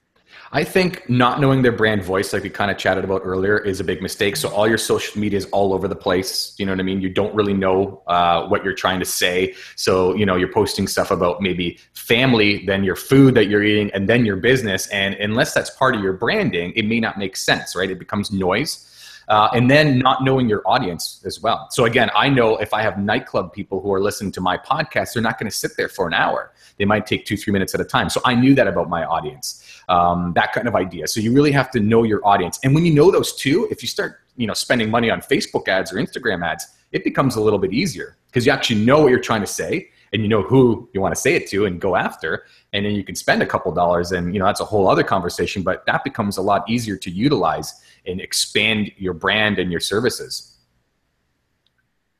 I 0.51 0.63
think 0.63 1.07
not 1.07 1.39
knowing 1.39 1.61
their 1.61 1.71
brand 1.71 2.03
voice, 2.03 2.33
like 2.33 2.41
we 2.41 2.49
kind 2.49 2.71
of 2.71 2.77
chatted 2.77 3.03
about 3.03 3.21
earlier, 3.23 3.59
is 3.59 3.79
a 3.79 3.83
big 3.83 4.01
mistake. 4.01 4.35
So 4.35 4.49
all 4.49 4.67
your 4.67 4.79
social 4.79 5.21
media 5.21 5.37
is 5.37 5.45
all 5.51 5.73
over 5.75 5.87
the 5.87 5.95
place. 5.95 6.55
You 6.57 6.65
know 6.65 6.71
what 6.71 6.79
I 6.79 6.83
mean? 6.83 7.01
You 7.01 7.09
don't 7.09 7.35
really 7.35 7.53
know 7.53 8.01
uh, 8.07 8.47
what 8.47 8.63
you're 8.63 8.73
trying 8.73 8.97
to 8.97 9.05
say. 9.05 9.53
So 9.75 10.15
you 10.15 10.25
know 10.25 10.37
you're 10.37 10.51
posting 10.51 10.87
stuff 10.87 11.11
about 11.11 11.39
maybe 11.39 11.77
family, 11.93 12.65
then 12.65 12.83
your 12.83 12.95
food 12.95 13.35
that 13.35 13.45
you're 13.45 13.63
eating, 13.63 13.91
and 13.91 14.09
then 14.09 14.25
your 14.25 14.37
business. 14.37 14.87
And 14.87 15.13
unless 15.15 15.53
that's 15.53 15.69
part 15.69 15.95
of 15.95 16.01
your 16.01 16.13
branding, 16.13 16.73
it 16.75 16.87
may 16.87 16.99
not 16.99 17.19
make 17.19 17.37
sense, 17.37 17.75
right? 17.75 17.91
It 17.91 17.99
becomes 17.99 18.31
noise 18.31 18.87
uh, 19.31 19.47
and 19.53 19.71
then 19.71 19.97
not 19.97 20.25
knowing 20.25 20.49
your 20.49 20.61
audience 20.65 21.21
as 21.25 21.41
well. 21.41 21.67
So 21.71 21.85
again, 21.85 22.11
I 22.13 22.27
know 22.27 22.57
if 22.57 22.73
I 22.73 22.81
have 22.81 22.99
nightclub 22.99 23.53
people 23.53 23.81
who 23.81 23.93
are 23.93 24.01
listening 24.01 24.33
to 24.33 24.41
my 24.41 24.57
podcast, 24.57 25.13
they're 25.13 25.23
not 25.23 25.39
going 25.39 25.49
to 25.49 25.55
sit 25.55 25.71
there 25.77 25.87
for 25.87 26.05
an 26.05 26.13
hour. 26.13 26.51
They 26.77 26.83
might 26.83 27.07
take 27.07 27.25
two, 27.25 27.37
three 27.37 27.53
minutes 27.53 27.73
at 27.73 27.79
a 27.79 27.85
time. 27.85 28.09
So 28.09 28.19
I 28.25 28.35
knew 28.35 28.53
that 28.55 28.67
about 28.67 28.89
my 28.89 29.05
audience, 29.05 29.81
um, 29.87 30.33
that 30.35 30.51
kind 30.51 30.67
of 30.67 30.75
idea. 30.75 31.07
So 31.07 31.21
you 31.21 31.31
really 31.31 31.53
have 31.53 31.71
to 31.71 31.79
know 31.79 32.03
your 32.03 32.19
audience. 32.27 32.59
And 32.65 32.75
when 32.75 32.85
you 32.85 32.93
know 32.93 33.09
those 33.09 33.33
two, 33.33 33.69
if 33.71 33.81
you 33.81 33.87
start, 33.87 34.19
you 34.35 34.47
know, 34.47 34.53
spending 34.53 34.89
money 34.89 35.09
on 35.09 35.21
Facebook 35.21 35.69
ads 35.69 35.93
or 35.93 35.95
Instagram 35.95 36.45
ads, 36.45 36.67
it 36.91 37.05
becomes 37.05 37.37
a 37.37 37.41
little 37.41 37.59
bit 37.59 37.71
easier 37.71 38.17
because 38.27 38.45
you 38.45 38.51
actually 38.51 38.83
know 38.83 38.99
what 39.03 39.11
you're 39.11 39.19
trying 39.19 39.41
to 39.41 39.47
say 39.47 39.89
and 40.11 40.21
you 40.23 40.27
know 40.27 40.41
who 40.41 40.89
you 40.93 40.99
want 40.99 41.15
to 41.15 41.21
say 41.21 41.35
it 41.35 41.47
to 41.47 41.65
and 41.65 41.79
go 41.79 41.95
after 41.95 42.43
and 42.73 42.85
then 42.85 42.93
you 42.93 43.03
can 43.03 43.15
spend 43.15 43.41
a 43.41 43.45
couple 43.45 43.71
dollars 43.71 44.11
and 44.11 44.33
you 44.33 44.39
know 44.39 44.45
that's 44.45 44.59
a 44.59 44.65
whole 44.65 44.89
other 44.89 45.03
conversation 45.03 45.63
but 45.63 45.85
that 45.85 46.03
becomes 46.03 46.37
a 46.37 46.41
lot 46.41 46.69
easier 46.69 46.97
to 46.97 47.09
utilize 47.09 47.81
and 48.05 48.21
expand 48.21 48.91
your 48.97 49.13
brand 49.13 49.59
and 49.59 49.71
your 49.71 49.79
services 49.79 50.57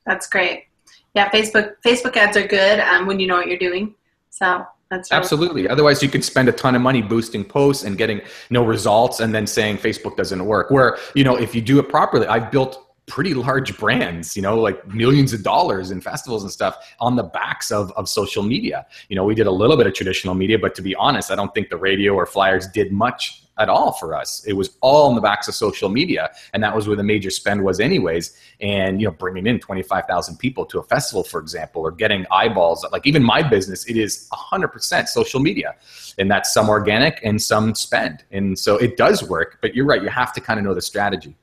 that's 0.06 0.26
great 0.28 0.64
yeah 1.14 1.30
facebook 1.30 1.74
facebook 1.84 2.16
ads 2.16 2.36
are 2.36 2.46
good 2.46 2.80
um, 2.80 3.06
when 3.06 3.20
you 3.20 3.26
know 3.26 3.36
what 3.36 3.48
you're 3.48 3.58
doing 3.58 3.94
so 4.30 4.64
that's 4.90 5.10
really 5.10 5.18
absolutely 5.18 5.62
cool. 5.62 5.72
otherwise 5.72 6.02
you 6.02 6.08
could 6.08 6.24
spend 6.24 6.48
a 6.48 6.52
ton 6.52 6.74
of 6.74 6.82
money 6.82 7.02
boosting 7.02 7.44
posts 7.44 7.84
and 7.84 7.98
getting 7.98 8.20
no 8.50 8.64
results 8.64 9.20
and 9.20 9.34
then 9.34 9.46
saying 9.46 9.76
facebook 9.76 10.16
doesn't 10.16 10.44
work 10.44 10.70
where 10.70 10.98
you 11.14 11.24
know 11.24 11.36
if 11.36 11.54
you 11.54 11.60
do 11.60 11.78
it 11.78 11.88
properly 11.88 12.26
i've 12.26 12.50
built 12.50 12.92
pretty 13.06 13.34
large 13.34 13.76
brands, 13.78 14.36
you 14.36 14.42
know, 14.42 14.58
like 14.58 14.86
millions 14.88 15.32
of 15.32 15.42
dollars 15.42 15.90
in 15.90 16.00
festivals 16.00 16.44
and 16.44 16.52
stuff 16.52 16.94
on 17.00 17.16
the 17.16 17.22
backs 17.22 17.70
of, 17.70 17.90
of 17.92 18.08
social 18.08 18.42
media. 18.42 18.86
You 19.08 19.16
know, 19.16 19.24
we 19.24 19.34
did 19.34 19.46
a 19.46 19.50
little 19.50 19.76
bit 19.76 19.86
of 19.86 19.94
traditional 19.94 20.34
media, 20.34 20.58
but 20.58 20.74
to 20.76 20.82
be 20.82 20.94
honest, 20.94 21.30
I 21.30 21.34
don't 21.34 21.52
think 21.52 21.68
the 21.68 21.76
radio 21.76 22.14
or 22.14 22.26
flyers 22.26 22.68
did 22.68 22.92
much 22.92 23.41
at 23.58 23.68
all 23.68 23.92
for 23.92 24.14
us. 24.14 24.44
It 24.46 24.54
was 24.54 24.76
all 24.80 25.10
in 25.10 25.14
the 25.14 25.20
backs 25.20 25.46
of 25.46 25.54
social 25.54 25.88
media. 25.88 26.30
And 26.54 26.62
that 26.62 26.74
was 26.74 26.88
where 26.88 26.96
the 26.96 27.02
major 27.02 27.30
spend 27.30 27.62
was 27.62 27.80
anyways. 27.80 28.36
And, 28.60 29.00
you 29.00 29.06
know, 29.06 29.12
bringing 29.12 29.46
in 29.46 29.60
25,000 29.60 30.36
people 30.38 30.64
to 30.66 30.78
a 30.78 30.82
festival, 30.82 31.22
for 31.22 31.38
example, 31.40 31.82
or 31.82 31.90
getting 31.90 32.24
eyeballs, 32.30 32.86
like 32.92 33.06
even 33.06 33.22
my 33.22 33.42
business, 33.42 33.86
it 33.86 33.96
is 33.96 34.28
100% 34.32 35.06
social 35.06 35.40
media. 35.40 35.74
And 36.18 36.30
that's 36.30 36.52
some 36.52 36.68
organic 36.68 37.20
and 37.22 37.40
some 37.40 37.74
spend. 37.74 38.24
And 38.30 38.58
so 38.58 38.76
it 38.76 38.96
does 38.96 39.22
work, 39.28 39.58
but 39.60 39.74
you're 39.74 39.86
right. 39.86 40.02
You 40.02 40.08
have 40.08 40.32
to 40.34 40.40
kind 40.40 40.58
of 40.58 40.64
know 40.64 40.74
the 40.74 40.82
strategy. 40.82 41.36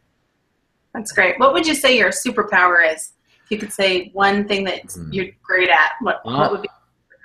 That's 0.93 1.11
great. 1.11 1.39
What 1.39 1.53
would 1.53 1.67
you 1.67 1.75
say 1.75 1.95
your 1.95 2.09
superpower 2.09 2.91
is? 2.91 3.11
If 3.45 3.51
you 3.51 3.57
could 3.57 3.71
say 3.71 4.09
one 4.13 4.47
thing 4.47 4.63
that 4.65 4.87
mm. 4.87 5.13
you're 5.13 5.27
great 5.43 5.69
at, 5.69 5.93
what, 6.01 6.17
uh, 6.25 6.33
what 6.33 6.51
would 6.51 6.61
be? 6.63 6.69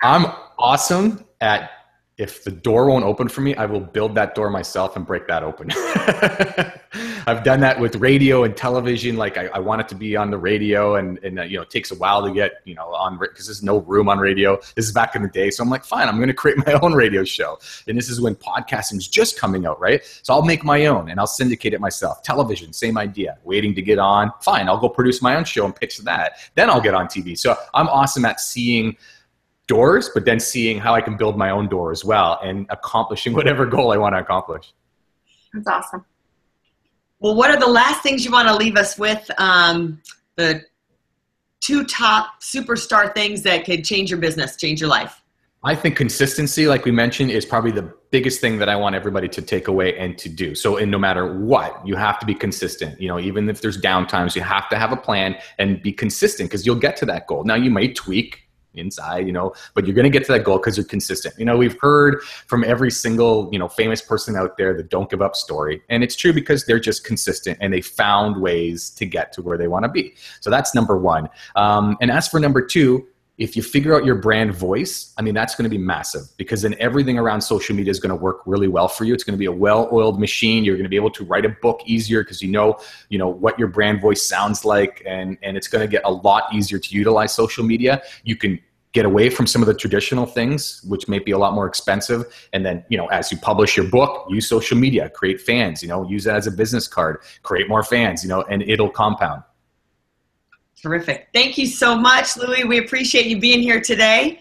I'm 0.01 0.25
awesome 0.59 1.25
at 1.41 1.71
if 2.17 2.45
the 2.45 2.51
door 2.51 2.85
won't 2.85 3.03
open 3.03 3.27
for 3.27 3.41
me, 3.41 3.55
I 3.55 3.65
will 3.65 3.81
build 3.81 4.15
that 4.15 4.35
door 4.35 4.49
myself 4.49 4.95
and 4.95 5.05
break 5.05 5.27
that 5.27 5.43
open. 5.43 5.69
I've 7.27 7.43
done 7.43 7.59
that 7.59 7.77
with 7.77 7.97
radio 7.97 8.43
and 8.45 8.55
television. 8.55 9.17
Like 9.17 9.37
I, 9.37 9.47
I, 9.47 9.59
want 9.59 9.81
it 9.81 9.89
to 9.89 9.95
be 9.95 10.15
on 10.15 10.29
the 10.31 10.37
radio, 10.37 10.95
and 10.95 11.17
and 11.23 11.39
uh, 11.39 11.43
you 11.43 11.57
know 11.57 11.63
it 11.63 11.69
takes 11.69 11.91
a 11.91 11.95
while 11.95 12.23
to 12.23 12.31
get 12.31 12.61
you 12.63 12.73
know 12.73 12.93
on 12.93 13.17
because 13.17 13.47
there's 13.47 13.63
no 13.63 13.79
room 13.79 14.07
on 14.07 14.19
radio. 14.19 14.57
This 14.75 14.85
is 14.85 14.93
back 14.93 15.15
in 15.15 15.23
the 15.23 15.29
day, 15.29 15.49
so 15.49 15.61
I'm 15.61 15.69
like, 15.69 15.83
fine, 15.83 16.07
I'm 16.07 16.15
going 16.17 16.29
to 16.29 16.33
create 16.33 16.57
my 16.65 16.73
own 16.81 16.93
radio 16.93 17.25
show. 17.25 17.59
And 17.87 17.97
this 17.97 18.09
is 18.09 18.21
when 18.21 18.35
podcasting's 18.35 19.09
just 19.09 19.37
coming 19.37 19.65
out, 19.65 19.79
right? 19.81 20.01
So 20.21 20.33
I'll 20.33 20.45
make 20.45 20.63
my 20.63 20.85
own 20.85 21.09
and 21.09 21.19
I'll 21.19 21.27
syndicate 21.27 21.73
it 21.73 21.81
myself. 21.81 22.23
Television, 22.23 22.71
same 22.71 22.97
idea. 22.97 23.39
Waiting 23.43 23.75
to 23.75 23.81
get 23.81 23.99
on, 23.99 24.31
fine, 24.39 24.69
I'll 24.69 24.79
go 24.79 24.87
produce 24.87 25.21
my 25.21 25.35
own 25.35 25.43
show 25.43 25.65
and 25.65 25.75
pitch 25.75 25.97
that. 25.99 26.33
Then 26.53 26.69
I'll 26.69 26.81
get 26.81 26.93
on 26.93 27.07
TV. 27.07 27.37
So 27.37 27.57
I'm 27.73 27.89
awesome 27.89 28.23
at 28.23 28.39
seeing 28.39 28.95
doors, 29.67 30.09
but 30.13 30.25
then 30.25 30.39
seeing 30.39 30.79
how 30.79 30.93
I 30.93 31.01
can 31.01 31.17
build 31.17 31.37
my 31.37 31.49
own 31.49 31.67
door 31.67 31.91
as 31.91 32.05
well 32.05 32.39
and 32.43 32.65
accomplishing 32.69 33.33
whatever 33.39 33.65
goal 33.65 33.91
I 33.91 33.97
want 33.97 34.15
to 34.15 34.19
accomplish. 34.19 34.73
That's 35.53 35.67
awesome. 35.67 36.05
Well, 37.19 37.35
what 37.35 37.49
are 37.49 37.59
the 37.59 37.67
last 37.67 38.03
things 38.03 38.25
you 38.25 38.31
want 38.31 38.47
to 38.47 38.55
leave 38.55 38.75
us 38.75 38.97
with? 38.97 39.29
Um, 39.37 40.01
the 40.35 40.63
two 41.61 41.85
top 41.85 42.41
superstar 42.41 43.13
things 43.13 43.41
that 43.43 43.65
could 43.65 43.83
change 43.83 44.11
your 44.11 44.19
business, 44.19 44.55
change 44.57 44.79
your 44.81 44.89
life. 44.89 45.21
I 45.63 45.73
think 45.73 45.95
consistency, 45.95 46.67
like 46.67 46.85
we 46.85 46.91
mentioned, 46.91 47.31
is 47.31 47.43
probably 47.43 47.71
the 47.71 47.91
biggest 48.11 48.39
thing 48.39 48.59
that 48.59 48.69
I 48.69 48.75
want 48.75 48.93
everybody 48.93 49.27
to 49.29 49.41
take 49.41 49.67
away 49.67 49.97
and 49.97 50.15
to 50.19 50.29
do. 50.29 50.53
So, 50.53 50.77
in 50.77 50.91
no 50.91 50.99
matter 50.99 51.39
what, 51.39 51.81
you 51.83 51.95
have 51.95 52.19
to 52.19 52.25
be 52.27 52.35
consistent. 52.35 53.01
You 53.01 53.07
know, 53.07 53.19
even 53.19 53.49
if 53.49 53.61
there's 53.61 53.81
downtimes, 53.81 54.35
you 54.35 54.43
have 54.43 54.69
to 54.69 54.77
have 54.77 54.91
a 54.91 54.97
plan 54.97 55.35
and 55.57 55.81
be 55.81 55.91
consistent 55.91 56.51
because 56.51 56.67
you'll 56.67 56.75
get 56.75 56.95
to 56.97 57.05
that 57.07 57.25
goal. 57.25 57.43
Now, 57.45 57.55
you 57.55 57.71
may 57.71 57.91
tweak 57.91 58.44
inside, 58.77 59.25
you 59.27 59.33
know, 59.33 59.53
but 59.73 59.85
you're 59.85 59.95
going 59.95 60.03
to 60.03 60.09
get 60.09 60.25
to 60.25 60.31
that 60.33 60.43
goal 60.43 60.57
because 60.57 60.77
you're 60.77 60.85
consistent. 60.85 61.35
You 61.37 61.45
know, 61.45 61.57
we've 61.57 61.77
heard 61.81 62.21
from 62.47 62.63
every 62.63 62.91
single, 62.91 63.49
you 63.51 63.59
know, 63.59 63.67
famous 63.67 64.01
person 64.01 64.35
out 64.35 64.57
there 64.57 64.73
the 64.73 64.83
don't 64.83 65.09
give 65.09 65.21
up 65.21 65.35
story. 65.35 65.81
And 65.89 66.03
it's 66.03 66.15
true 66.15 66.33
because 66.33 66.65
they're 66.65 66.79
just 66.79 67.03
consistent 67.03 67.57
and 67.61 67.73
they 67.73 67.81
found 67.81 68.41
ways 68.41 68.89
to 68.91 69.05
get 69.05 69.33
to 69.33 69.41
where 69.41 69.57
they 69.57 69.67
want 69.67 69.83
to 69.83 69.89
be. 69.89 70.15
So 70.41 70.49
that's 70.49 70.73
number 70.75 70.97
one. 70.97 71.29
Um, 71.55 71.97
and 72.01 72.11
as 72.11 72.27
for 72.27 72.39
number 72.39 72.61
two, 72.61 73.07
if 73.37 73.57
you 73.57 73.61
figure 73.61 73.93
out 73.93 74.05
your 74.05 74.15
brand 74.15 74.55
voice, 74.55 75.13
I 75.17 75.21
mean, 75.21 75.33
that's 75.33 75.55
going 75.55 75.65
to 75.65 75.69
be 75.69 75.77
massive 75.77 76.21
because 76.37 76.61
then 76.61 76.75
everything 76.79 77.19
around 77.19 77.41
social 77.41 77.75
media 77.75 77.91
is 77.91 77.99
going 77.99 78.09
to 78.09 78.15
work 78.15 78.41
really 78.45 78.69
well 78.69 78.87
for 78.87 79.03
you. 79.03 79.13
It's 79.13 79.25
going 79.25 79.33
to 79.33 79.39
be 79.39 79.45
a 79.45 79.51
well-oiled 79.51 80.19
machine. 80.19 80.63
You're 80.63 80.75
going 80.75 80.85
to 80.85 80.89
be 80.89 80.95
able 80.95 81.11
to 81.11 81.25
write 81.25 81.45
a 81.45 81.49
book 81.49 81.81
easier 81.85 82.23
because 82.23 82.41
you 82.41 82.49
know, 82.49 82.79
you 83.09 83.17
know 83.17 83.27
what 83.27 83.59
your 83.59 83.67
brand 83.67 84.01
voice 84.01 84.23
sounds 84.23 84.63
like, 84.63 85.03
and 85.05 85.37
and 85.43 85.57
it's 85.57 85.67
going 85.67 85.81
to 85.81 85.91
get 85.91 86.03
a 86.05 86.11
lot 86.11 86.45
easier 86.53 86.79
to 86.79 86.95
utilize 86.95 87.33
social 87.33 87.65
media. 87.65 88.01
You 88.23 88.37
can 88.37 88.59
get 88.93 89.05
away 89.05 89.29
from 89.29 89.45
some 89.45 89.61
of 89.61 89.67
the 89.67 89.73
traditional 89.73 90.25
things, 90.25 90.81
which 90.87 91.09
may 91.09 91.19
be 91.19 91.31
a 91.31 91.37
lot 91.37 91.53
more 91.53 91.67
expensive. 91.67 92.23
And 92.53 92.65
then, 92.65 92.85
you 92.87 92.97
know, 92.97 93.07
as 93.07 93.29
you 93.29 93.37
publish 93.37 93.75
your 93.75 93.85
book, 93.85 94.25
use 94.29 94.47
social 94.47 94.77
media, 94.77 95.09
create 95.09 95.41
fans, 95.41 95.83
you 95.83 95.89
know, 95.89 96.07
use 96.07 96.25
it 96.25 96.31
as 96.33 96.47
a 96.47 96.51
business 96.51 96.87
card, 96.87 97.17
create 97.43 97.67
more 97.67 97.83
fans, 97.83 98.23
you 98.23 98.29
know, 98.29 98.43
and 98.43 98.61
it'll 98.61 98.89
compound. 98.89 99.43
Terrific. 100.85 101.29
Thank 101.33 101.57
you 101.57 101.65
so 101.65 101.97
much, 101.97 102.37
Louie. 102.37 102.63
We 102.63 102.77
appreciate 102.77 103.25
you 103.25 103.39
being 103.39 103.59
here 103.59 103.81
today. 103.81 104.39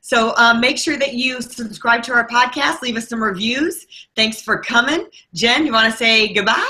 So 0.00 0.34
um, 0.36 0.60
make 0.60 0.76
sure 0.76 0.96
that 0.96 1.14
you 1.14 1.40
subscribe 1.40 2.02
to 2.02 2.12
our 2.14 2.26
podcast, 2.26 2.82
leave 2.82 2.96
us 2.96 3.08
some 3.08 3.22
reviews. 3.22 3.86
Thanks 4.16 4.42
for 4.42 4.58
coming. 4.58 5.06
Jenn, 5.34 5.64
you 5.64 5.72
want 5.72 5.88
to 5.88 5.96
say 5.96 6.34
goodbye? 6.34 6.68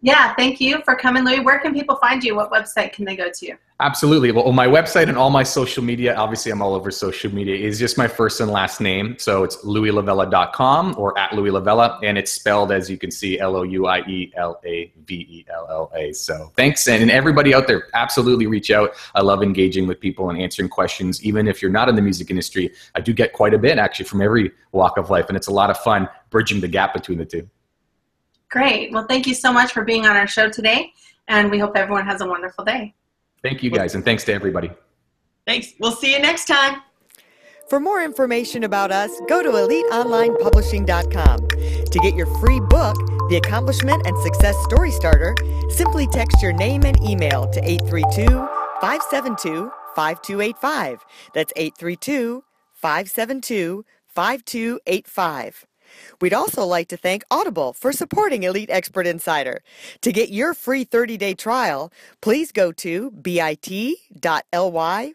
Yeah, 0.00 0.34
thank 0.36 0.58
you 0.58 0.80
for 0.86 0.96
coming, 0.96 1.22
Louie. 1.22 1.40
Where 1.40 1.58
can 1.58 1.74
people 1.74 1.96
find 1.96 2.24
you? 2.24 2.34
What 2.34 2.50
website 2.50 2.94
can 2.94 3.04
they 3.04 3.14
go 3.14 3.30
to? 3.30 3.56
Absolutely. 3.82 4.30
Well, 4.30 4.52
my 4.52 4.68
website 4.68 5.08
and 5.08 5.18
all 5.18 5.30
my 5.30 5.42
social 5.42 5.82
media, 5.82 6.14
obviously 6.14 6.52
I'm 6.52 6.62
all 6.62 6.72
over 6.72 6.92
social 6.92 7.34
media, 7.34 7.56
is 7.56 7.80
just 7.80 7.98
my 7.98 8.06
first 8.06 8.40
and 8.40 8.48
last 8.48 8.80
name. 8.80 9.16
So 9.18 9.42
it's 9.42 9.56
louielavella.com 9.64 10.94
or 10.96 11.18
at 11.18 11.32
Louie 11.32 11.50
La 11.50 11.58
Vella. 11.58 11.98
And 12.04 12.16
it's 12.16 12.30
spelled, 12.30 12.70
as 12.70 12.88
you 12.88 12.96
can 12.96 13.10
see, 13.10 13.40
L 13.40 13.56
O 13.56 13.64
U 13.64 13.86
I 13.86 14.02
E 14.02 14.32
L 14.36 14.60
A 14.64 14.92
V 15.04 15.14
E 15.14 15.44
L 15.52 15.66
L 15.68 15.90
A. 15.96 16.12
So 16.12 16.52
thanks. 16.56 16.86
And 16.86 17.10
everybody 17.10 17.54
out 17.54 17.66
there, 17.66 17.88
absolutely 17.92 18.46
reach 18.46 18.70
out. 18.70 18.92
I 19.16 19.22
love 19.22 19.42
engaging 19.42 19.88
with 19.88 19.98
people 19.98 20.30
and 20.30 20.40
answering 20.40 20.68
questions. 20.68 21.20
Even 21.24 21.48
if 21.48 21.60
you're 21.60 21.72
not 21.72 21.88
in 21.88 21.96
the 21.96 22.02
music 22.02 22.30
industry, 22.30 22.72
I 22.94 23.00
do 23.00 23.12
get 23.12 23.32
quite 23.32 23.52
a 23.52 23.58
bit 23.58 23.78
actually 23.78 24.04
from 24.04 24.22
every 24.22 24.52
walk 24.70 24.96
of 24.96 25.10
life. 25.10 25.26
And 25.26 25.36
it's 25.36 25.48
a 25.48 25.52
lot 25.52 25.70
of 25.70 25.78
fun 25.78 26.08
bridging 26.30 26.60
the 26.60 26.68
gap 26.68 26.94
between 26.94 27.18
the 27.18 27.26
two. 27.26 27.50
Great. 28.48 28.92
Well, 28.92 29.06
thank 29.08 29.26
you 29.26 29.34
so 29.34 29.52
much 29.52 29.72
for 29.72 29.82
being 29.82 30.06
on 30.06 30.16
our 30.16 30.28
show 30.28 30.48
today. 30.48 30.92
And 31.26 31.50
we 31.50 31.58
hope 31.58 31.76
everyone 31.76 32.06
has 32.06 32.20
a 32.20 32.26
wonderful 32.26 32.64
day. 32.64 32.94
Thank 33.42 33.62
you 33.62 33.70
guys, 33.70 33.94
and 33.94 34.04
thanks 34.04 34.24
to 34.24 34.32
everybody. 34.32 34.70
Thanks. 35.46 35.72
We'll 35.80 35.92
see 35.92 36.14
you 36.14 36.20
next 36.20 36.46
time. 36.46 36.82
For 37.68 37.80
more 37.80 38.02
information 38.02 38.64
about 38.64 38.92
us, 38.92 39.10
go 39.28 39.42
to 39.42 39.48
eliteonlinepublishing.com. 39.48 41.48
To 41.48 41.98
get 42.00 42.14
your 42.14 42.26
free 42.38 42.60
book, 42.60 42.96
The 43.30 43.40
Accomplishment 43.42 44.06
and 44.06 44.16
Success 44.22 44.56
Story 44.64 44.90
Starter, 44.90 45.34
simply 45.70 46.06
text 46.06 46.42
your 46.42 46.52
name 46.52 46.84
and 46.84 47.02
email 47.02 47.50
to 47.50 47.64
832 47.64 48.26
572 48.80 49.70
5285. 49.94 51.04
That's 51.34 51.52
832 51.56 52.44
572 52.74 53.84
5285. 54.06 55.66
We'd 56.20 56.34
also 56.34 56.64
like 56.64 56.88
to 56.88 56.96
thank 56.96 57.24
Audible 57.30 57.72
for 57.72 57.92
supporting 57.92 58.42
Elite 58.42 58.70
Expert 58.70 59.06
Insider. 59.06 59.62
To 60.00 60.12
get 60.12 60.30
your 60.30 60.54
free 60.54 60.84
30 60.84 61.16
day 61.16 61.34
trial, 61.34 61.92
please 62.20 62.52
go 62.52 62.72
to 62.72 63.10
bit.ly 63.10 63.94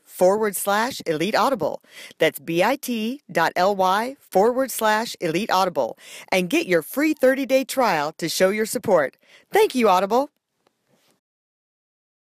forward 0.03 0.55
slash 0.55 1.01
elite 1.05 1.35
audible. 1.35 1.81
That's 2.17 2.39
bit.ly 2.39 4.15
forward 4.19 4.71
slash 4.71 5.15
elite 5.21 5.51
audible 5.51 5.97
and 6.31 6.49
get 6.49 6.67
your 6.67 6.81
free 6.81 7.13
30 7.13 7.45
day 7.45 7.63
trial 7.63 8.13
to 8.17 8.29
show 8.29 8.49
your 8.49 8.65
support. 8.65 9.17
Thank 9.51 9.75
you, 9.75 9.89
Audible. 9.89 10.29